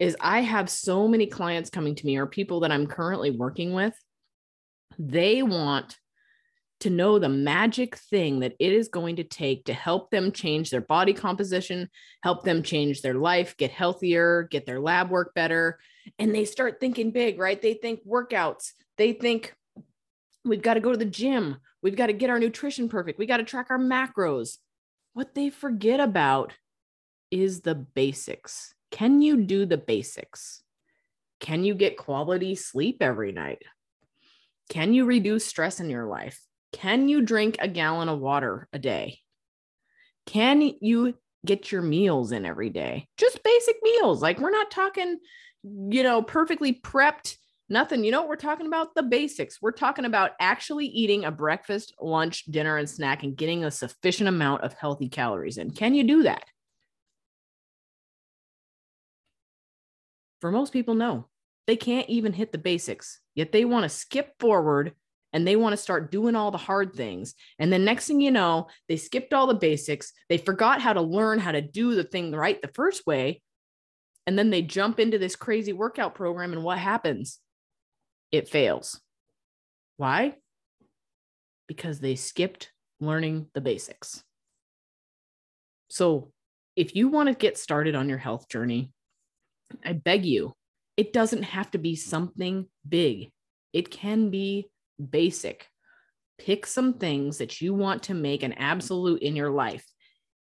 is 0.00 0.16
I 0.20 0.40
have 0.40 0.68
so 0.68 1.06
many 1.06 1.28
clients 1.28 1.70
coming 1.70 1.94
to 1.94 2.04
me 2.04 2.16
or 2.16 2.26
people 2.26 2.58
that 2.60 2.72
I'm 2.72 2.88
currently 2.88 3.30
working 3.30 3.72
with. 3.72 3.94
They 4.98 5.44
want 5.44 5.96
to 6.80 6.90
know 6.90 7.20
the 7.20 7.28
magic 7.28 7.96
thing 7.96 8.40
that 8.40 8.54
it 8.58 8.72
is 8.72 8.88
going 8.88 9.14
to 9.16 9.24
take 9.24 9.66
to 9.66 9.72
help 9.72 10.10
them 10.10 10.32
change 10.32 10.70
their 10.70 10.80
body 10.80 11.12
composition, 11.12 11.88
help 12.24 12.42
them 12.42 12.64
change 12.64 13.00
their 13.00 13.14
life, 13.14 13.56
get 13.56 13.70
healthier, 13.70 14.48
get 14.50 14.66
their 14.66 14.80
lab 14.80 15.08
work 15.08 15.34
better. 15.36 15.78
And 16.18 16.34
they 16.34 16.46
start 16.46 16.80
thinking 16.80 17.12
big, 17.12 17.38
right? 17.38 17.62
They 17.62 17.74
think 17.74 18.00
workouts, 18.04 18.72
they 18.98 19.12
think 19.12 19.54
we've 20.44 20.62
got 20.62 20.74
to 20.74 20.80
go 20.80 20.92
to 20.92 20.98
the 20.98 21.04
gym, 21.04 21.56
we've 21.82 21.96
got 21.96 22.06
to 22.06 22.12
get 22.12 22.30
our 22.30 22.38
nutrition 22.38 22.88
perfect, 22.88 23.18
we 23.18 23.26
got 23.26 23.38
to 23.38 23.44
track 23.44 23.68
our 23.70 23.78
macros. 23.78 24.58
What 25.14 25.34
they 25.34 25.50
forget 25.50 26.00
about 26.00 26.54
is 27.30 27.60
the 27.60 27.74
basics. 27.74 28.74
Can 28.90 29.22
you 29.22 29.38
do 29.38 29.66
the 29.66 29.78
basics? 29.78 30.62
Can 31.40 31.64
you 31.64 31.74
get 31.74 31.96
quality 31.96 32.54
sleep 32.54 32.98
every 33.00 33.32
night? 33.32 33.62
Can 34.68 34.94
you 34.94 35.04
reduce 35.04 35.44
stress 35.44 35.80
in 35.80 35.90
your 35.90 36.06
life? 36.06 36.40
Can 36.72 37.08
you 37.08 37.20
drink 37.20 37.56
a 37.58 37.68
gallon 37.68 38.08
of 38.08 38.20
water 38.20 38.68
a 38.72 38.78
day? 38.78 39.18
Can 40.26 40.62
you 40.80 41.14
get 41.44 41.72
your 41.72 41.82
meals 41.82 42.32
in 42.32 42.46
every 42.46 42.70
day? 42.70 43.08
Just 43.16 43.42
basic 43.42 43.76
meals. 43.82 44.22
Like 44.22 44.38
we're 44.38 44.50
not 44.50 44.70
talking, 44.70 45.18
you 45.62 46.02
know, 46.02 46.22
perfectly 46.22 46.72
prepped, 46.74 47.36
nothing. 47.72 48.04
You 48.04 48.12
know 48.12 48.20
what 48.20 48.28
we're 48.28 48.36
talking 48.36 48.66
about? 48.66 48.94
The 48.94 49.02
basics. 49.02 49.60
We're 49.60 49.72
talking 49.72 50.04
about 50.04 50.32
actually 50.38 50.86
eating 50.86 51.24
a 51.24 51.30
breakfast, 51.32 51.94
lunch, 52.00 52.44
dinner, 52.44 52.76
and 52.76 52.88
snack 52.88 53.22
and 53.22 53.36
getting 53.36 53.64
a 53.64 53.70
sufficient 53.70 54.28
amount 54.28 54.62
of 54.62 54.74
healthy 54.74 55.08
calories 55.08 55.58
in. 55.58 55.70
Can 55.72 55.94
you 55.94 56.04
do 56.04 56.22
that? 56.24 56.44
For 60.40 60.50
most 60.50 60.72
people, 60.72 60.94
no. 60.94 61.28
They 61.66 61.76
can't 61.76 62.08
even 62.08 62.32
hit 62.32 62.52
the 62.52 62.58
basics, 62.58 63.20
yet 63.34 63.52
they 63.52 63.64
want 63.64 63.84
to 63.84 63.88
skip 63.88 64.34
forward 64.40 64.92
and 65.32 65.46
they 65.46 65.56
want 65.56 65.72
to 65.72 65.76
start 65.76 66.10
doing 66.10 66.34
all 66.34 66.50
the 66.50 66.58
hard 66.58 66.94
things. 66.94 67.34
And 67.58 67.72
then 67.72 67.84
next 67.84 68.06
thing 68.06 68.20
you 68.20 68.30
know, 68.30 68.66
they 68.88 68.96
skipped 68.96 69.32
all 69.32 69.46
the 69.46 69.54
basics. 69.54 70.12
They 70.28 70.38
forgot 70.38 70.80
how 70.80 70.92
to 70.92 71.00
learn 71.00 71.38
how 71.38 71.52
to 71.52 71.62
do 71.62 71.94
the 71.94 72.04
thing 72.04 72.32
right 72.32 72.60
the 72.60 72.68
first 72.68 73.06
way. 73.06 73.40
And 74.26 74.38
then 74.38 74.50
they 74.50 74.62
jump 74.62 75.00
into 75.00 75.18
this 75.18 75.36
crazy 75.36 75.72
workout 75.72 76.14
program. 76.14 76.52
And 76.52 76.62
what 76.62 76.78
happens? 76.78 77.38
It 78.32 78.48
fails. 78.48 79.00
Why? 79.98 80.36
Because 81.68 82.00
they 82.00 82.16
skipped 82.16 82.72
learning 82.98 83.46
the 83.54 83.60
basics. 83.60 84.24
So 85.88 86.32
if 86.74 86.96
you 86.96 87.08
want 87.08 87.28
to 87.28 87.34
get 87.34 87.58
started 87.58 87.94
on 87.94 88.08
your 88.08 88.18
health 88.18 88.48
journey, 88.48 88.90
I 89.84 89.92
beg 89.92 90.24
you, 90.24 90.54
it 90.96 91.12
doesn't 91.12 91.42
have 91.42 91.70
to 91.72 91.78
be 91.78 91.96
something 91.96 92.66
big. 92.88 93.30
It 93.72 93.90
can 93.90 94.30
be 94.30 94.70
basic. 95.10 95.68
Pick 96.38 96.66
some 96.66 96.94
things 96.94 97.38
that 97.38 97.60
you 97.60 97.74
want 97.74 98.04
to 98.04 98.14
make 98.14 98.42
an 98.42 98.54
absolute 98.54 99.22
in 99.22 99.36
your 99.36 99.50
life. 99.50 99.84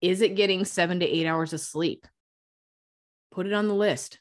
Is 0.00 0.20
it 0.20 0.36
getting 0.36 0.64
seven 0.64 1.00
to 1.00 1.06
eight 1.06 1.26
hours 1.26 1.52
of 1.52 1.60
sleep? 1.60 2.06
Put 3.30 3.46
it 3.46 3.52
on 3.52 3.68
the 3.68 3.74
list. 3.74 4.18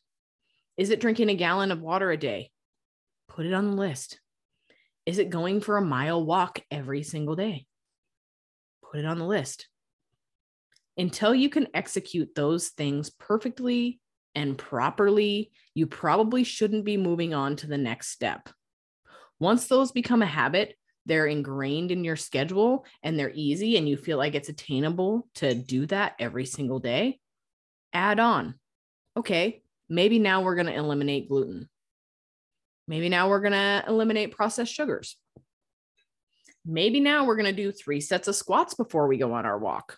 Is 0.77 0.89
it 0.89 1.01
drinking 1.01 1.29
a 1.29 1.35
gallon 1.35 1.71
of 1.71 1.81
water 1.81 2.11
a 2.11 2.17
day? 2.17 2.51
Put 3.39 3.45
it 3.45 3.53
on 3.53 3.71
the 3.71 3.77
list. 3.77 4.19
Is 5.05 5.17
it 5.17 5.29
going 5.29 5.61
for 5.61 5.77
a 5.77 5.81
mile 5.81 6.21
walk 6.21 6.59
every 6.69 7.03
single 7.03 7.37
day? 7.37 7.67
Put 8.83 8.99
it 8.99 9.05
on 9.05 9.17
the 9.17 9.25
list. 9.25 9.69
Until 10.97 11.33
you 11.33 11.47
can 11.47 11.67
execute 11.73 12.35
those 12.35 12.67
things 12.67 13.09
perfectly 13.09 14.01
and 14.35 14.57
properly, 14.57 15.51
you 15.73 15.87
probably 15.87 16.43
shouldn't 16.43 16.83
be 16.83 16.97
moving 16.97 17.33
on 17.33 17.55
to 17.55 17.67
the 17.67 17.77
next 17.77 18.09
step. 18.09 18.49
Once 19.39 19.67
those 19.67 19.93
become 19.93 20.21
a 20.21 20.25
habit, 20.25 20.75
they're 21.05 21.25
ingrained 21.25 21.91
in 21.91 22.03
your 22.03 22.17
schedule 22.17 22.85
and 23.03 23.17
they're 23.17 23.31
easy 23.33 23.77
and 23.77 23.87
you 23.87 23.95
feel 23.95 24.17
like 24.17 24.35
it's 24.35 24.49
attainable 24.49 25.29
to 25.35 25.53
do 25.53 25.85
that 25.85 26.15
every 26.19 26.45
single 26.45 26.79
day, 26.79 27.21
add 27.93 28.19
on. 28.19 28.55
Okay, 29.15 29.63
maybe 29.87 30.19
now 30.19 30.41
we're 30.41 30.55
going 30.55 30.67
to 30.67 30.75
eliminate 30.75 31.29
gluten. 31.29 31.69
Maybe 32.89 33.07
now 33.07 33.29
we're 33.29 33.39
going 33.39 33.53
to 33.53 33.83
eliminate 33.87 34.35
processed 34.35 34.73
sugars. 34.73 35.15
Maybe 36.65 36.99
now 36.99 37.23
we're 37.23 37.35
going 37.35 37.55
to 37.55 37.63
do 37.63 37.71
three 37.71 38.01
sets 38.01 38.27
of 38.27 38.35
squats 38.35 38.73
before 38.73 39.07
we 39.07 39.17
go 39.17 39.31
on 39.31 39.45
our 39.45 39.59
walk. 39.59 39.97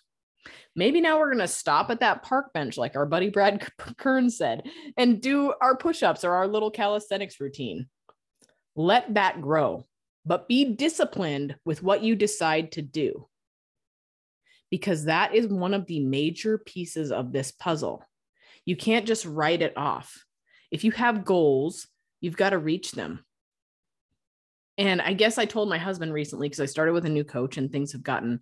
Maybe 0.76 1.00
now 1.00 1.18
we're 1.18 1.34
going 1.34 1.40
to 1.40 1.48
stop 1.48 1.90
at 1.90 2.02
that 2.02 2.22
park 2.22 2.52
bench, 2.54 2.78
like 2.78 2.98
our 2.98 3.06
buddy 3.06 3.30
Brad 3.30 3.66
Kearns 3.98 4.38
said, 4.38 4.70
and 4.98 5.22
do 5.22 5.54
our 5.62 5.78
push 5.78 6.04
ups 6.04 6.26
or 6.26 6.34
our 6.34 6.48
little 6.48 6.70
calisthenics 6.70 7.40
routine 7.40 7.88
let 8.76 9.14
that 9.14 9.42
grow, 9.42 9.86
but 10.26 10.48
be 10.48 10.66
disciplined 10.74 11.56
with 11.66 11.84
what 11.84 12.04
you 12.04 12.16
decide 12.16 12.74
to 12.74 12.82
do. 12.82 13.28
Because 14.70 15.06
that 15.06 15.36
is 15.36 15.48
one 15.48 15.74
of 15.74 15.86
the 15.86 16.00
major 16.00 16.58
pieces 16.58 17.12
of 17.12 17.32
this 17.32 17.52
puzzle. 17.52 18.04
You 18.66 18.76
can't 18.76 19.06
just 19.06 19.26
write 19.26 19.62
it 19.62 19.78
off. 19.78 20.26
If 20.72 20.84
you 20.86 20.92
have 20.92 21.26
goals, 21.26 21.88
you've 22.22 22.38
got 22.38 22.52
to 22.52 22.58
reach 22.58 22.94
them. 22.94 23.26
And 24.78 25.02
I 25.02 25.14
guess 25.14 25.38
I 25.38 25.46
told 25.46 25.70
my 25.70 25.78
husband 25.78 26.14
recently 26.14 26.48
because 26.48 26.62
I 26.62 26.66
started 26.66 26.94
with 26.94 27.06
a 27.06 27.10
new 27.10 27.24
coach 27.24 27.58
and 27.58 27.72
things 27.72 27.92
have 27.92 28.04
gotten 28.04 28.40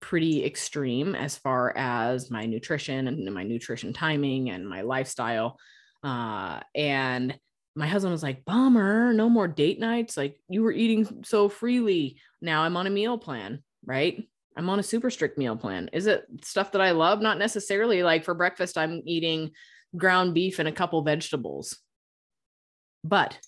pretty 0.00 0.44
extreme 0.44 1.14
as 1.14 1.36
far 1.36 1.76
as 1.76 2.30
my 2.30 2.46
nutrition 2.46 3.06
and 3.08 3.34
my 3.34 3.42
nutrition 3.42 3.92
timing 3.92 4.50
and 4.50 4.66
my 4.66 4.82
lifestyle. 4.82 5.58
Uh, 6.02 6.60
and 6.74 7.38
my 7.74 7.86
husband 7.86 8.12
was 8.12 8.22
like, 8.22 8.44
bummer, 8.44 9.12
no 9.12 9.28
more 9.28 9.46
date 9.46 9.78
nights. 9.78 10.16
Like 10.16 10.40
you 10.48 10.62
were 10.62 10.72
eating 10.72 11.22
so 11.24 11.48
freely. 11.48 12.18
Now 12.40 12.62
I'm 12.62 12.76
on 12.76 12.86
a 12.86 12.90
meal 12.90 13.18
plan, 13.18 13.62
right? 13.84 14.24
I'm 14.56 14.68
on 14.70 14.80
a 14.80 14.84
super 14.84 15.10
strict 15.10 15.38
meal 15.38 15.56
plan. 15.56 15.90
Is 15.92 16.06
it 16.06 16.24
stuff 16.42 16.72
that 16.72 16.80
I 16.80 16.90
love? 16.90 17.20
Not 17.20 17.38
necessarily. 17.38 18.02
Like 18.02 18.24
for 18.24 18.34
breakfast, 18.34 18.76
I'm 18.76 19.02
eating 19.04 19.52
ground 19.96 20.34
beef 20.34 20.58
and 20.58 20.68
a 20.68 20.72
couple 20.72 21.00
vegetables. 21.02 21.78
But 23.08 23.38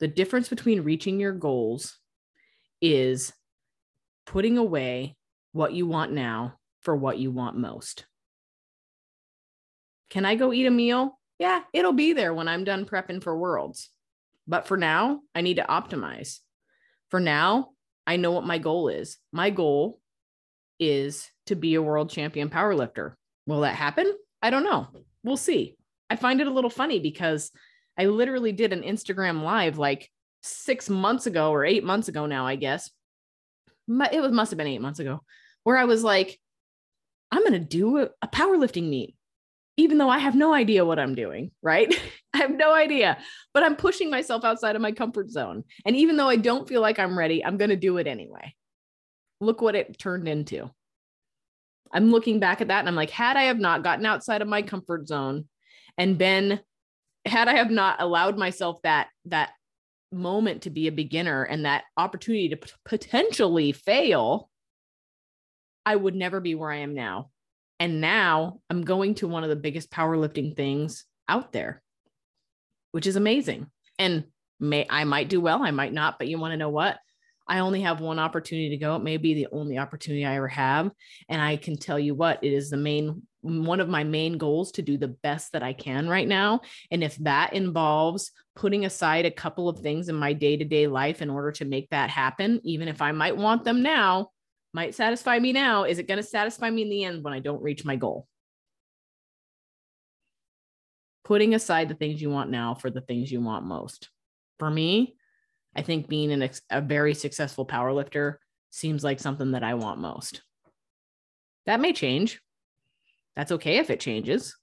The 0.00 0.08
difference 0.08 0.48
between 0.48 0.82
reaching 0.82 1.20
your 1.20 1.32
goals 1.32 1.98
is 2.80 3.32
putting 4.26 4.56
away 4.56 5.16
what 5.52 5.74
you 5.74 5.86
want 5.86 6.12
now 6.12 6.54
for 6.80 6.96
what 6.96 7.18
you 7.18 7.30
want 7.30 7.56
most. 7.58 8.06
Can 10.08 10.24
I 10.24 10.34
go 10.34 10.52
eat 10.52 10.66
a 10.66 10.70
meal? 10.70 11.18
Yeah, 11.38 11.60
it'll 11.74 11.92
be 11.92 12.14
there 12.14 12.32
when 12.32 12.48
I'm 12.48 12.64
done 12.64 12.86
prepping 12.86 13.22
for 13.22 13.36
worlds. 13.36 13.90
But 14.48 14.66
for 14.66 14.78
now, 14.78 15.20
I 15.34 15.42
need 15.42 15.56
to 15.56 15.64
optimize. 15.64 16.38
For 17.10 17.20
now, 17.20 17.70
I 18.06 18.16
know 18.16 18.32
what 18.32 18.46
my 18.46 18.56
goal 18.58 18.88
is. 18.88 19.18
My 19.32 19.50
goal 19.50 20.00
is 20.78 21.30
to 21.46 21.54
be 21.54 21.74
a 21.74 21.82
world 21.82 22.08
champion 22.08 22.48
powerlifter. 22.48 23.12
Will 23.46 23.60
that 23.60 23.74
happen? 23.74 24.10
I 24.42 24.48
don't 24.48 24.64
know. 24.64 24.88
We'll 25.22 25.36
see. 25.36 25.76
I 26.08 26.16
find 26.16 26.40
it 26.40 26.46
a 26.46 26.52
little 26.52 26.70
funny 26.70 26.98
because 27.00 27.50
I 28.00 28.06
literally 28.06 28.52
did 28.52 28.72
an 28.72 28.80
Instagram 28.80 29.42
live 29.42 29.76
like 29.76 30.10
six 30.42 30.88
months 30.88 31.26
ago 31.26 31.50
or 31.50 31.66
eight 31.66 31.84
months 31.84 32.08
ago 32.08 32.24
now, 32.24 32.46
I 32.46 32.56
guess. 32.56 32.90
It 33.86 34.22
was 34.22 34.32
must 34.32 34.50
have 34.52 34.56
been 34.56 34.68
eight 34.68 34.80
months 34.80 35.00
ago, 35.00 35.20
where 35.64 35.76
I 35.76 35.84
was 35.84 36.02
like, 36.02 36.40
I'm 37.30 37.44
to 37.44 37.58
do 37.58 37.98
a, 37.98 38.08
a 38.22 38.28
powerlifting 38.28 38.88
meet, 38.88 39.16
even 39.76 39.98
though 39.98 40.08
I 40.08 40.16
have 40.16 40.34
no 40.34 40.54
idea 40.54 40.82
what 40.86 40.98
I'm 40.98 41.14
doing, 41.14 41.50
right? 41.60 41.94
I 42.32 42.38
have 42.38 42.52
no 42.52 42.72
idea, 42.72 43.18
but 43.52 43.64
I'm 43.64 43.76
pushing 43.76 44.08
myself 44.08 44.44
outside 44.44 44.76
of 44.76 44.82
my 44.82 44.92
comfort 44.92 45.28
zone. 45.28 45.64
And 45.84 45.94
even 45.94 46.16
though 46.16 46.28
I 46.30 46.36
don't 46.36 46.66
feel 46.66 46.80
like 46.80 46.98
I'm 46.98 47.18
ready, 47.18 47.44
I'm 47.44 47.58
to 47.68 47.76
do 47.76 47.98
it 47.98 48.06
anyway. 48.06 48.54
Look 49.42 49.60
what 49.60 49.74
it 49.74 49.98
turned 49.98 50.26
into. 50.26 50.70
I'm 51.92 52.10
looking 52.10 52.40
back 52.40 52.62
at 52.62 52.68
that 52.68 52.78
and 52.78 52.88
I'm 52.88 52.96
like, 52.96 53.10
had 53.10 53.36
I 53.36 53.42
have 53.42 53.58
not 53.58 53.84
gotten 53.84 54.06
outside 54.06 54.40
of 54.40 54.48
my 54.48 54.62
comfort 54.62 55.06
zone 55.06 55.44
and 55.98 56.16
been, 56.16 56.60
had 57.24 57.48
I 57.48 57.54
have 57.54 57.70
not 57.70 58.00
allowed 58.00 58.38
myself 58.38 58.80
that, 58.82 59.08
that 59.26 59.50
moment 60.12 60.62
to 60.62 60.70
be 60.70 60.86
a 60.86 60.92
beginner 60.92 61.42
and 61.44 61.64
that 61.64 61.84
opportunity 61.96 62.48
to 62.50 62.56
p- 62.56 62.70
potentially 62.84 63.72
fail, 63.72 64.50
I 65.86 65.96
would 65.96 66.14
never 66.14 66.40
be 66.40 66.54
where 66.54 66.70
I 66.70 66.78
am 66.78 66.94
now. 66.94 67.30
And 67.78 68.00
now 68.00 68.60
I'm 68.68 68.82
going 68.82 69.14
to 69.16 69.28
one 69.28 69.42
of 69.44 69.50
the 69.50 69.56
biggest 69.56 69.90
powerlifting 69.90 70.54
things 70.54 71.06
out 71.28 71.52
there, 71.52 71.82
which 72.92 73.06
is 73.06 73.16
amazing. 73.16 73.70
And 73.98 74.24
may 74.58 74.86
I 74.88 75.04
might 75.04 75.28
do 75.28 75.40
well, 75.40 75.62
I 75.62 75.70
might 75.70 75.92
not, 75.92 76.18
but 76.18 76.28
you 76.28 76.38
want 76.38 76.52
to 76.52 76.58
know 76.58 76.68
what? 76.68 76.98
I 77.50 77.58
only 77.58 77.80
have 77.80 78.00
one 78.00 78.20
opportunity 78.20 78.68
to 78.70 78.76
go. 78.76 78.94
It 78.94 79.02
may 79.02 79.16
be 79.16 79.34
the 79.34 79.48
only 79.50 79.76
opportunity 79.76 80.24
I 80.24 80.36
ever 80.36 80.46
have. 80.46 80.88
And 81.28 81.42
I 81.42 81.56
can 81.56 81.76
tell 81.76 81.98
you 81.98 82.14
what, 82.14 82.38
it 82.42 82.52
is 82.52 82.70
the 82.70 82.76
main 82.76 83.22
one 83.42 83.80
of 83.80 83.88
my 83.88 84.04
main 84.04 84.36
goals 84.36 84.70
to 84.72 84.82
do 84.82 84.96
the 84.96 85.08
best 85.08 85.52
that 85.52 85.62
I 85.62 85.72
can 85.72 86.08
right 86.08 86.28
now. 86.28 86.60
And 86.90 87.02
if 87.02 87.16
that 87.16 87.54
involves 87.54 88.30
putting 88.54 88.84
aside 88.84 89.24
a 89.24 89.30
couple 89.30 89.68
of 89.68 89.80
things 89.80 90.08
in 90.08 90.14
my 90.14 90.32
day 90.32 90.56
to 90.58 90.64
day 90.64 90.86
life 90.86 91.22
in 91.22 91.30
order 91.30 91.50
to 91.52 91.64
make 91.64 91.88
that 91.90 92.10
happen, 92.10 92.60
even 92.62 92.86
if 92.86 93.02
I 93.02 93.12
might 93.12 93.36
want 93.36 93.64
them 93.64 93.82
now, 93.82 94.28
might 94.72 94.94
satisfy 94.94 95.38
me 95.38 95.52
now, 95.52 95.84
is 95.84 95.98
it 95.98 96.06
going 96.06 96.18
to 96.18 96.22
satisfy 96.22 96.70
me 96.70 96.82
in 96.82 96.90
the 96.90 97.04
end 97.04 97.24
when 97.24 97.32
I 97.32 97.40
don't 97.40 97.62
reach 97.62 97.84
my 97.84 97.96
goal? 97.96 98.28
Putting 101.24 101.54
aside 101.54 101.88
the 101.88 101.94
things 101.94 102.22
you 102.22 102.30
want 102.30 102.50
now 102.50 102.74
for 102.74 102.90
the 102.90 103.00
things 103.00 103.32
you 103.32 103.40
want 103.40 103.64
most. 103.64 104.10
For 104.58 104.70
me, 104.70 105.16
I 105.74 105.82
think 105.82 106.08
being 106.08 106.32
an 106.32 106.42
ex- 106.42 106.62
a 106.70 106.80
very 106.80 107.14
successful 107.14 107.64
power 107.64 107.92
lifter 107.92 108.40
seems 108.70 109.04
like 109.04 109.20
something 109.20 109.52
that 109.52 109.62
I 109.62 109.74
want 109.74 110.00
most. 110.00 110.42
That 111.66 111.80
may 111.80 111.92
change. 111.92 112.40
That's 113.36 113.52
okay 113.52 113.78
if 113.78 113.90
it 113.90 114.00
changes. 114.00 114.56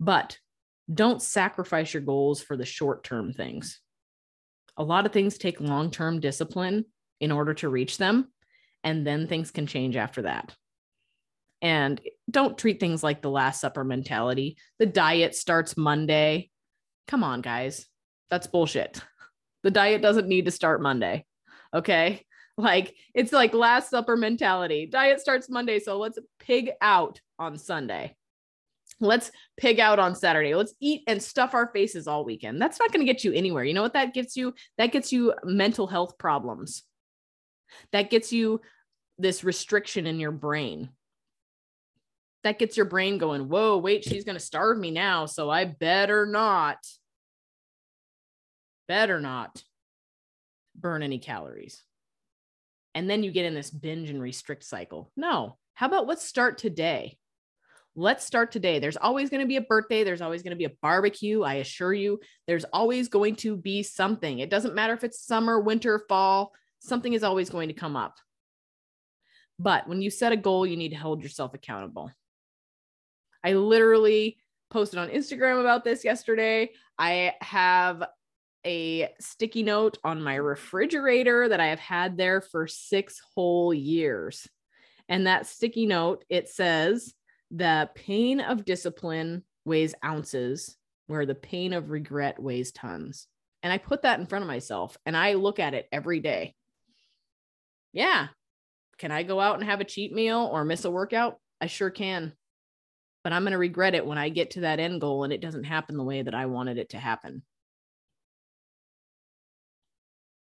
But 0.00 0.38
don't 0.92 1.22
sacrifice 1.22 1.92
your 1.92 2.02
goals 2.02 2.40
for 2.40 2.56
the 2.56 2.64
short 2.64 3.04
term 3.04 3.32
things. 3.32 3.80
A 4.76 4.82
lot 4.82 5.06
of 5.06 5.12
things 5.12 5.38
take 5.38 5.60
long 5.60 5.90
term 5.90 6.20
discipline 6.20 6.84
in 7.20 7.32
order 7.32 7.54
to 7.54 7.68
reach 7.68 7.98
them, 7.98 8.32
and 8.84 9.06
then 9.06 9.26
things 9.26 9.50
can 9.50 9.66
change 9.66 9.96
after 9.96 10.22
that. 10.22 10.54
And 11.60 12.00
don't 12.30 12.56
treat 12.56 12.78
things 12.78 13.02
like 13.02 13.20
the 13.20 13.30
Last 13.30 13.60
Supper 13.60 13.82
mentality. 13.82 14.56
The 14.78 14.86
diet 14.86 15.34
starts 15.34 15.76
Monday. 15.76 16.50
Come 17.08 17.24
on, 17.24 17.40
guys. 17.40 17.86
That's 18.30 18.46
bullshit. 18.46 19.00
The 19.68 19.72
diet 19.72 20.00
doesn't 20.00 20.28
need 20.28 20.46
to 20.46 20.50
start 20.50 20.80
Monday. 20.80 21.26
Okay. 21.74 22.24
Like 22.56 22.94
it's 23.12 23.34
like 23.34 23.52
Last 23.52 23.90
Supper 23.90 24.16
mentality. 24.16 24.86
Diet 24.86 25.20
starts 25.20 25.50
Monday. 25.50 25.78
So 25.78 25.98
let's 25.98 26.18
pig 26.40 26.70
out 26.80 27.20
on 27.38 27.58
Sunday. 27.58 28.16
Let's 28.98 29.30
pig 29.58 29.78
out 29.78 29.98
on 29.98 30.14
Saturday. 30.14 30.54
Let's 30.54 30.72
eat 30.80 31.02
and 31.06 31.22
stuff 31.22 31.52
our 31.52 31.70
faces 31.70 32.08
all 32.08 32.24
weekend. 32.24 32.62
That's 32.62 32.78
not 32.78 32.92
going 32.92 33.06
to 33.06 33.12
get 33.12 33.24
you 33.24 33.34
anywhere. 33.34 33.62
You 33.62 33.74
know 33.74 33.82
what 33.82 33.92
that 33.92 34.14
gets 34.14 34.38
you? 34.38 34.54
That 34.78 34.90
gets 34.90 35.12
you 35.12 35.34
mental 35.44 35.86
health 35.86 36.16
problems. 36.16 36.84
That 37.92 38.08
gets 38.08 38.32
you 38.32 38.62
this 39.18 39.44
restriction 39.44 40.06
in 40.06 40.18
your 40.18 40.32
brain. 40.32 40.88
That 42.42 42.58
gets 42.58 42.78
your 42.78 42.86
brain 42.86 43.18
going, 43.18 43.50
whoa, 43.50 43.76
wait, 43.76 44.02
she's 44.02 44.24
going 44.24 44.38
to 44.38 44.40
starve 44.42 44.78
me 44.78 44.90
now. 44.90 45.26
So 45.26 45.50
I 45.50 45.66
better 45.66 46.24
not 46.24 46.78
better 48.88 49.20
not 49.20 49.62
burn 50.74 51.02
any 51.02 51.18
calories. 51.18 51.82
And 52.94 53.08
then 53.08 53.22
you 53.22 53.30
get 53.30 53.44
in 53.44 53.54
this 53.54 53.70
binge 53.70 54.10
and 54.10 54.20
restrict 54.20 54.64
cycle. 54.64 55.12
No. 55.16 55.56
How 55.74 55.86
about 55.86 56.06
let's 56.08 56.24
start 56.24 56.58
today? 56.58 57.18
Let's 57.94 58.24
start 58.24 58.52
today. 58.52 58.78
There's 58.78 58.96
always 58.96 59.30
going 59.30 59.40
to 59.40 59.46
be 59.46 59.56
a 59.56 59.60
birthday. 59.60 60.04
There's 60.04 60.20
always 60.20 60.42
going 60.42 60.52
to 60.52 60.56
be 60.56 60.64
a 60.64 60.76
barbecue. 60.82 61.42
I 61.42 61.54
assure 61.54 61.92
you, 61.92 62.20
there's 62.46 62.64
always 62.64 63.08
going 63.08 63.36
to 63.36 63.56
be 63.56 63.82
something. 63.82 64.38
It 64.38 64.50
doesn't 64.50 64.74
matter 64.74 64.94
if 64.94 65.04
it's 65.04 65.24
summer, 65.24 65.60
winter, 65.60 66.04
fall, 66.08 66.52
something 66.78 67.12
is 67.12 67.24
always 67.24 67.50
going 67.50 67.68
to 67.68 67.74
come 67.74 67.96
up. 67.96 68.16
But 69.58 69.88
when 69.88 70.00
you 70.00 70.10
set 70.10 70.32
a 70.32 70.36
goal, 70.36 70.66
you 70.66 70.76
need 70.76 70.90
to 70.90 70.96
hold 70.96 71.22
yourself 71.22 71.54
accountable. 71.54 72.12
I 73.42 73.54
literally 73.54 74.38
posted 74.70 74.98
on 74.98 75.08
Instagram 75.08 75.60
about 75.60 75.82
this 75.84 76.04
yesterday. 76.04 76.70
I 76.98 77.34
have 77.40 78.04
a 78.64 79.08
sticky 79.20 79.62
note 79.62 79.98
on 80.04 80.22
my 80.22 80.34
refrigerator 80.34 81.48
that 81.48 81.60
I 81.60 81.68
have 81.68 81.78
had 81.78 82.16
there 82.16 82.40
for 82.40 82.66
six 82.66 83.20
whole 83.34 83.72
years. 83.72 84.48
And 85.08 85.26
that 85.26 85.46
sticky 85.46 85.86
note, 85.86 86.24
it 86.28 86.48
says, 86.48 87.14
the 87.50 87.88
pain 87.94 88.40
of 88.40 88.64
discipline 88.64 89.42
weighs 89.64 89.94
ounces, 90.04 90.76
where 91.06 91.24
the 91.24 91.34
pain 91.34 91.72
of 91.72 91.90
regret 91.90 92.40
weighs 92.40 92.72
tons. 92.72 93.26
And 93.62 93.72
I 93.72 93.78
put 93.78 94.02
that 94.02 94.20
in 94.20 94.26
front 94.26 94.42
of 94.42 94.48
myself 94.48 94.96
and 95.06 95.16
I 95.16 95.34
look 95.34 95.58
at 95.58 95.74
it 95.74 95.88
every 95.90 96.20
day. 96.20 96.54
Yeah. 97.92 98.28
Can 98.98 99.10
I 99.10 99.22
go 99.22 99.40
out 99.40 99.58
and 99.58 99.64
have 99.64 99.80
a 99.80 99.84
cheat 99.84 100.12
meal 100.12 100.48
or 100.52 100.64
miss 100.64 100.84
a 100.84 100.90
workout? 100.90 101.38
I 101.60 101.66
sure 101.66 101.90
can. 101.90 102.34
But 103.24 103.32
I'm 103.32 103.42
going 103.42 103.52
to 103.52 103.58
regret 103.58 103.94
it 103.94 104.06
when 104.06 104.18
I 104.18 104.28
get 104.28 104.52
to 104.52 104.60
that 104.60 104.78
end 104.78 105.00
goal 105.00 105.24
and 105.24 105.32
it 105.32 105.40
doesn't 105.40 105.64
happen 105.64 105.96
the 105.96 106.04
way 106.04 106.22
that 106.22 106.34
I 106.34 106.46
wanted 106.46 106.78
it 106.78 106.90
to 106.90 106.98
happen 106.98 107.42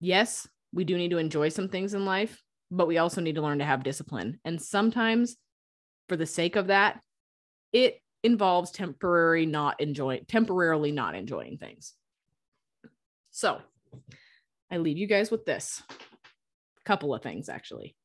yes, 0.05 0.47
we 0.73 0.85
do 0.85 0.97
need 0.97 1.11
to 1.11 1.19
enjoy 1.19 1.49
some 1.49 1.69
things 1.69 1.95
in 1.95 2.05
life, 2.05 2.43
but 2.71 2.87
we 2.87 2.99
also 2.99 3.21
need 3.21 3.37
to 3.37 3.43
learn 3.43 3.59
to 3.59 3.65
have 3.65 3.83
discipline. 3.83 4.39
And 4.45 4.61
sometimes, 4.61 5.37
for 6.09 6.17
the 6.17 6.27
sake 6.27 6.57
of 6.57 6.67
that, 6.67 7.01
it 7.73 8.01
involves 8.23 8.71
temporary 8.71 9.47
not 9.47 9.81
enjoying 9.81 10.25
temporarily 10.27 10.93
not 10.93 11.15
enjoying 11.15 11.59
things. 11.59 11.95
So, 13.31 13.61
I 14.71 14.79
leave 14.79 14.99
you 14.99 15.07
guys 15.07 15.31
with 15.31 15.45
this. 15.45 15.83
A 15.91 16.85
couple 16.85 17.15
of 17.15 17.23
things 17.23 17.49
actually. 17.49 17.97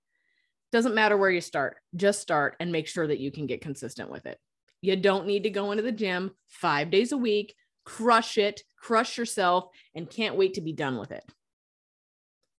Doesn't 0.72 0.96
matter 0.96 1.18
where 1.18 1.32
you 1.32 1.42
start, 1.42 1.78
just 1.96 2.22
start 2.22 2.56
and 2.60 2.72
make 2.72 2.88
sure 2.88 3.08
that 3.08 3.20
you 3.20 3.32
can 3.32 3.48
get 3.48 3.62
consistent 3.62 4.12
with 4.12 4.26
it. 4.26 4.38
You 4.82 4.96
don't 4.96 5.26
need 5.26 5.44
to 5.44 5.50
go 5.50 5.72
into 5.72 5.84
the 5.84 5.92
gym 5.92 6.32
5 6.48 6.92
days 6.92 7.12
a 7.12 7.18
week, 7.18 7.56
crush 7.86 8.38
it, 8.38 8.62
crush 8.78 9.18
yourself 9.18 9.66
and 9.96 10.10
can't 10.10 10.38
wait 10.38 10.54
to 10.54 10.62
be 10.62 10.74
done 10.74 10.98
with 10.98 11.12
it 11.12 11.24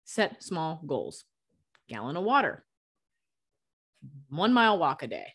set 0.10 0.41
small 0.43 0.82
goals. 0.88 1.24
Gallon 1.88 2.17
of 2.17 2.24
water, 2.24 2.65
one 4.30 4.54
mile 4.54 4.80
walk 4.80 5.04
a 5.04 5.08
day, 5.08 5.34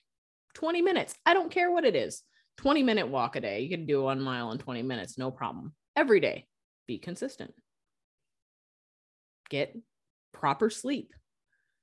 20 0.54 0.82
minutes. 0.82 1.14
I 1.24 1.32
don't 1.32 1.50
care 1.50 1.70
what 1.70 1.84
it 1.84 1.94
is. 1.94 2.22
20 2.58 2.82
minute 2.82 3.08
walk 3.08 3.36
a 3.36 3.40
day. 3.40 3.60
You 3.60 3.68
can 3.68 3.86
do 3.86 4.02
one 4.02 4.20
mile 4.20 4.50
in 4.50 4.58
20 4.58 4.82
minutes, 4.82 5.16
no 5.16 5.30
problem. 5.30 5.74
Every 5.96 6.18
day, 6.18 6.46
be 6.86 6.98
consistent. 6.98 7.54
Get 9.48 9.76
proper 10.32 10.70
sleep. 10.70 11.12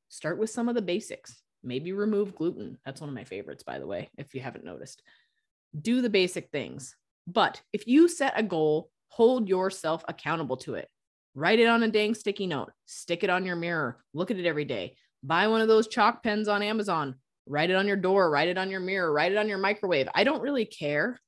Start 0.09 0.37
with 0.37 0.49
some 0.49 0.67
of 0.67 0.75
the 0.75 0.81
basics. 0.81 1.41
Maybe 1.63 1.93
remove 1.93 2.35
gluten. 2.35 2.77
That's 2.85 2.99
one 2.99 3.09
of 3.09 3.15
my 3.15 3.23
favorites, 3.23 3.63
by 3.63 3.79
the 3.79 3.87
way, 3.87 4.09
if 4.17 4.33
you 4.33 4.41
haven't 4.41 4.65
noticed. 4.65 5.01
Do 5.79 6.01
the 6.01 6.09
basic 6.09 6.49
things. 6.49 6.95
But 7.27 7.61
if 7.71 7.87
you 7.87 8.09
set 8.09 8.33
a 8.35 8.43
goal, 8.43 8.89
hold 9.07 9.47
yourself 9.47 10.03
accountable 10.07 10.57
to 10.57 10.75
it. 10.75 10.89
Write 11.33 11.59
it 11.59 11.67
on 11.67 11.83
a 11.83 11.87
dang 11.87 12.13
sticky 12.13 12.47
note, 12.47 12.71
stick 12.85 13.23
it 13.23 13.29
on 13.29 13.45
your 13.45 13.55
mirror, 13.55 14.03
look 14.13 14.31
at 14.31 14.37
it 14.37 14.45
every 14.45 14.65
day. 14.65 14.95
Buy 15.23 15.47
one 15.47 15.61
of 15.61 15.67
those 15.67 15.87
chalk 15.87 16.23
pens 16.23 16.47
on 16.47 16.61
Amazon, 16.61 17.15
write 17.45 17.69
it 17.69 17.75
on 17.75 17.87
your 17.87 17.95
door, 17.95 18.29
write 18.29 18.49
it 18.49 18.57
on 18.57 18.69
your 18.69 18.79
mirror, 18.79 19.11
write 19.11 19.31
it 19.31 19.37
on 19.37 19.47
your 19.47 19.57
microwave. 19.57 20.09
I 20.13 20.23
don't 20.23 20.41
really 20.41 20.65
care. 20.65 21.19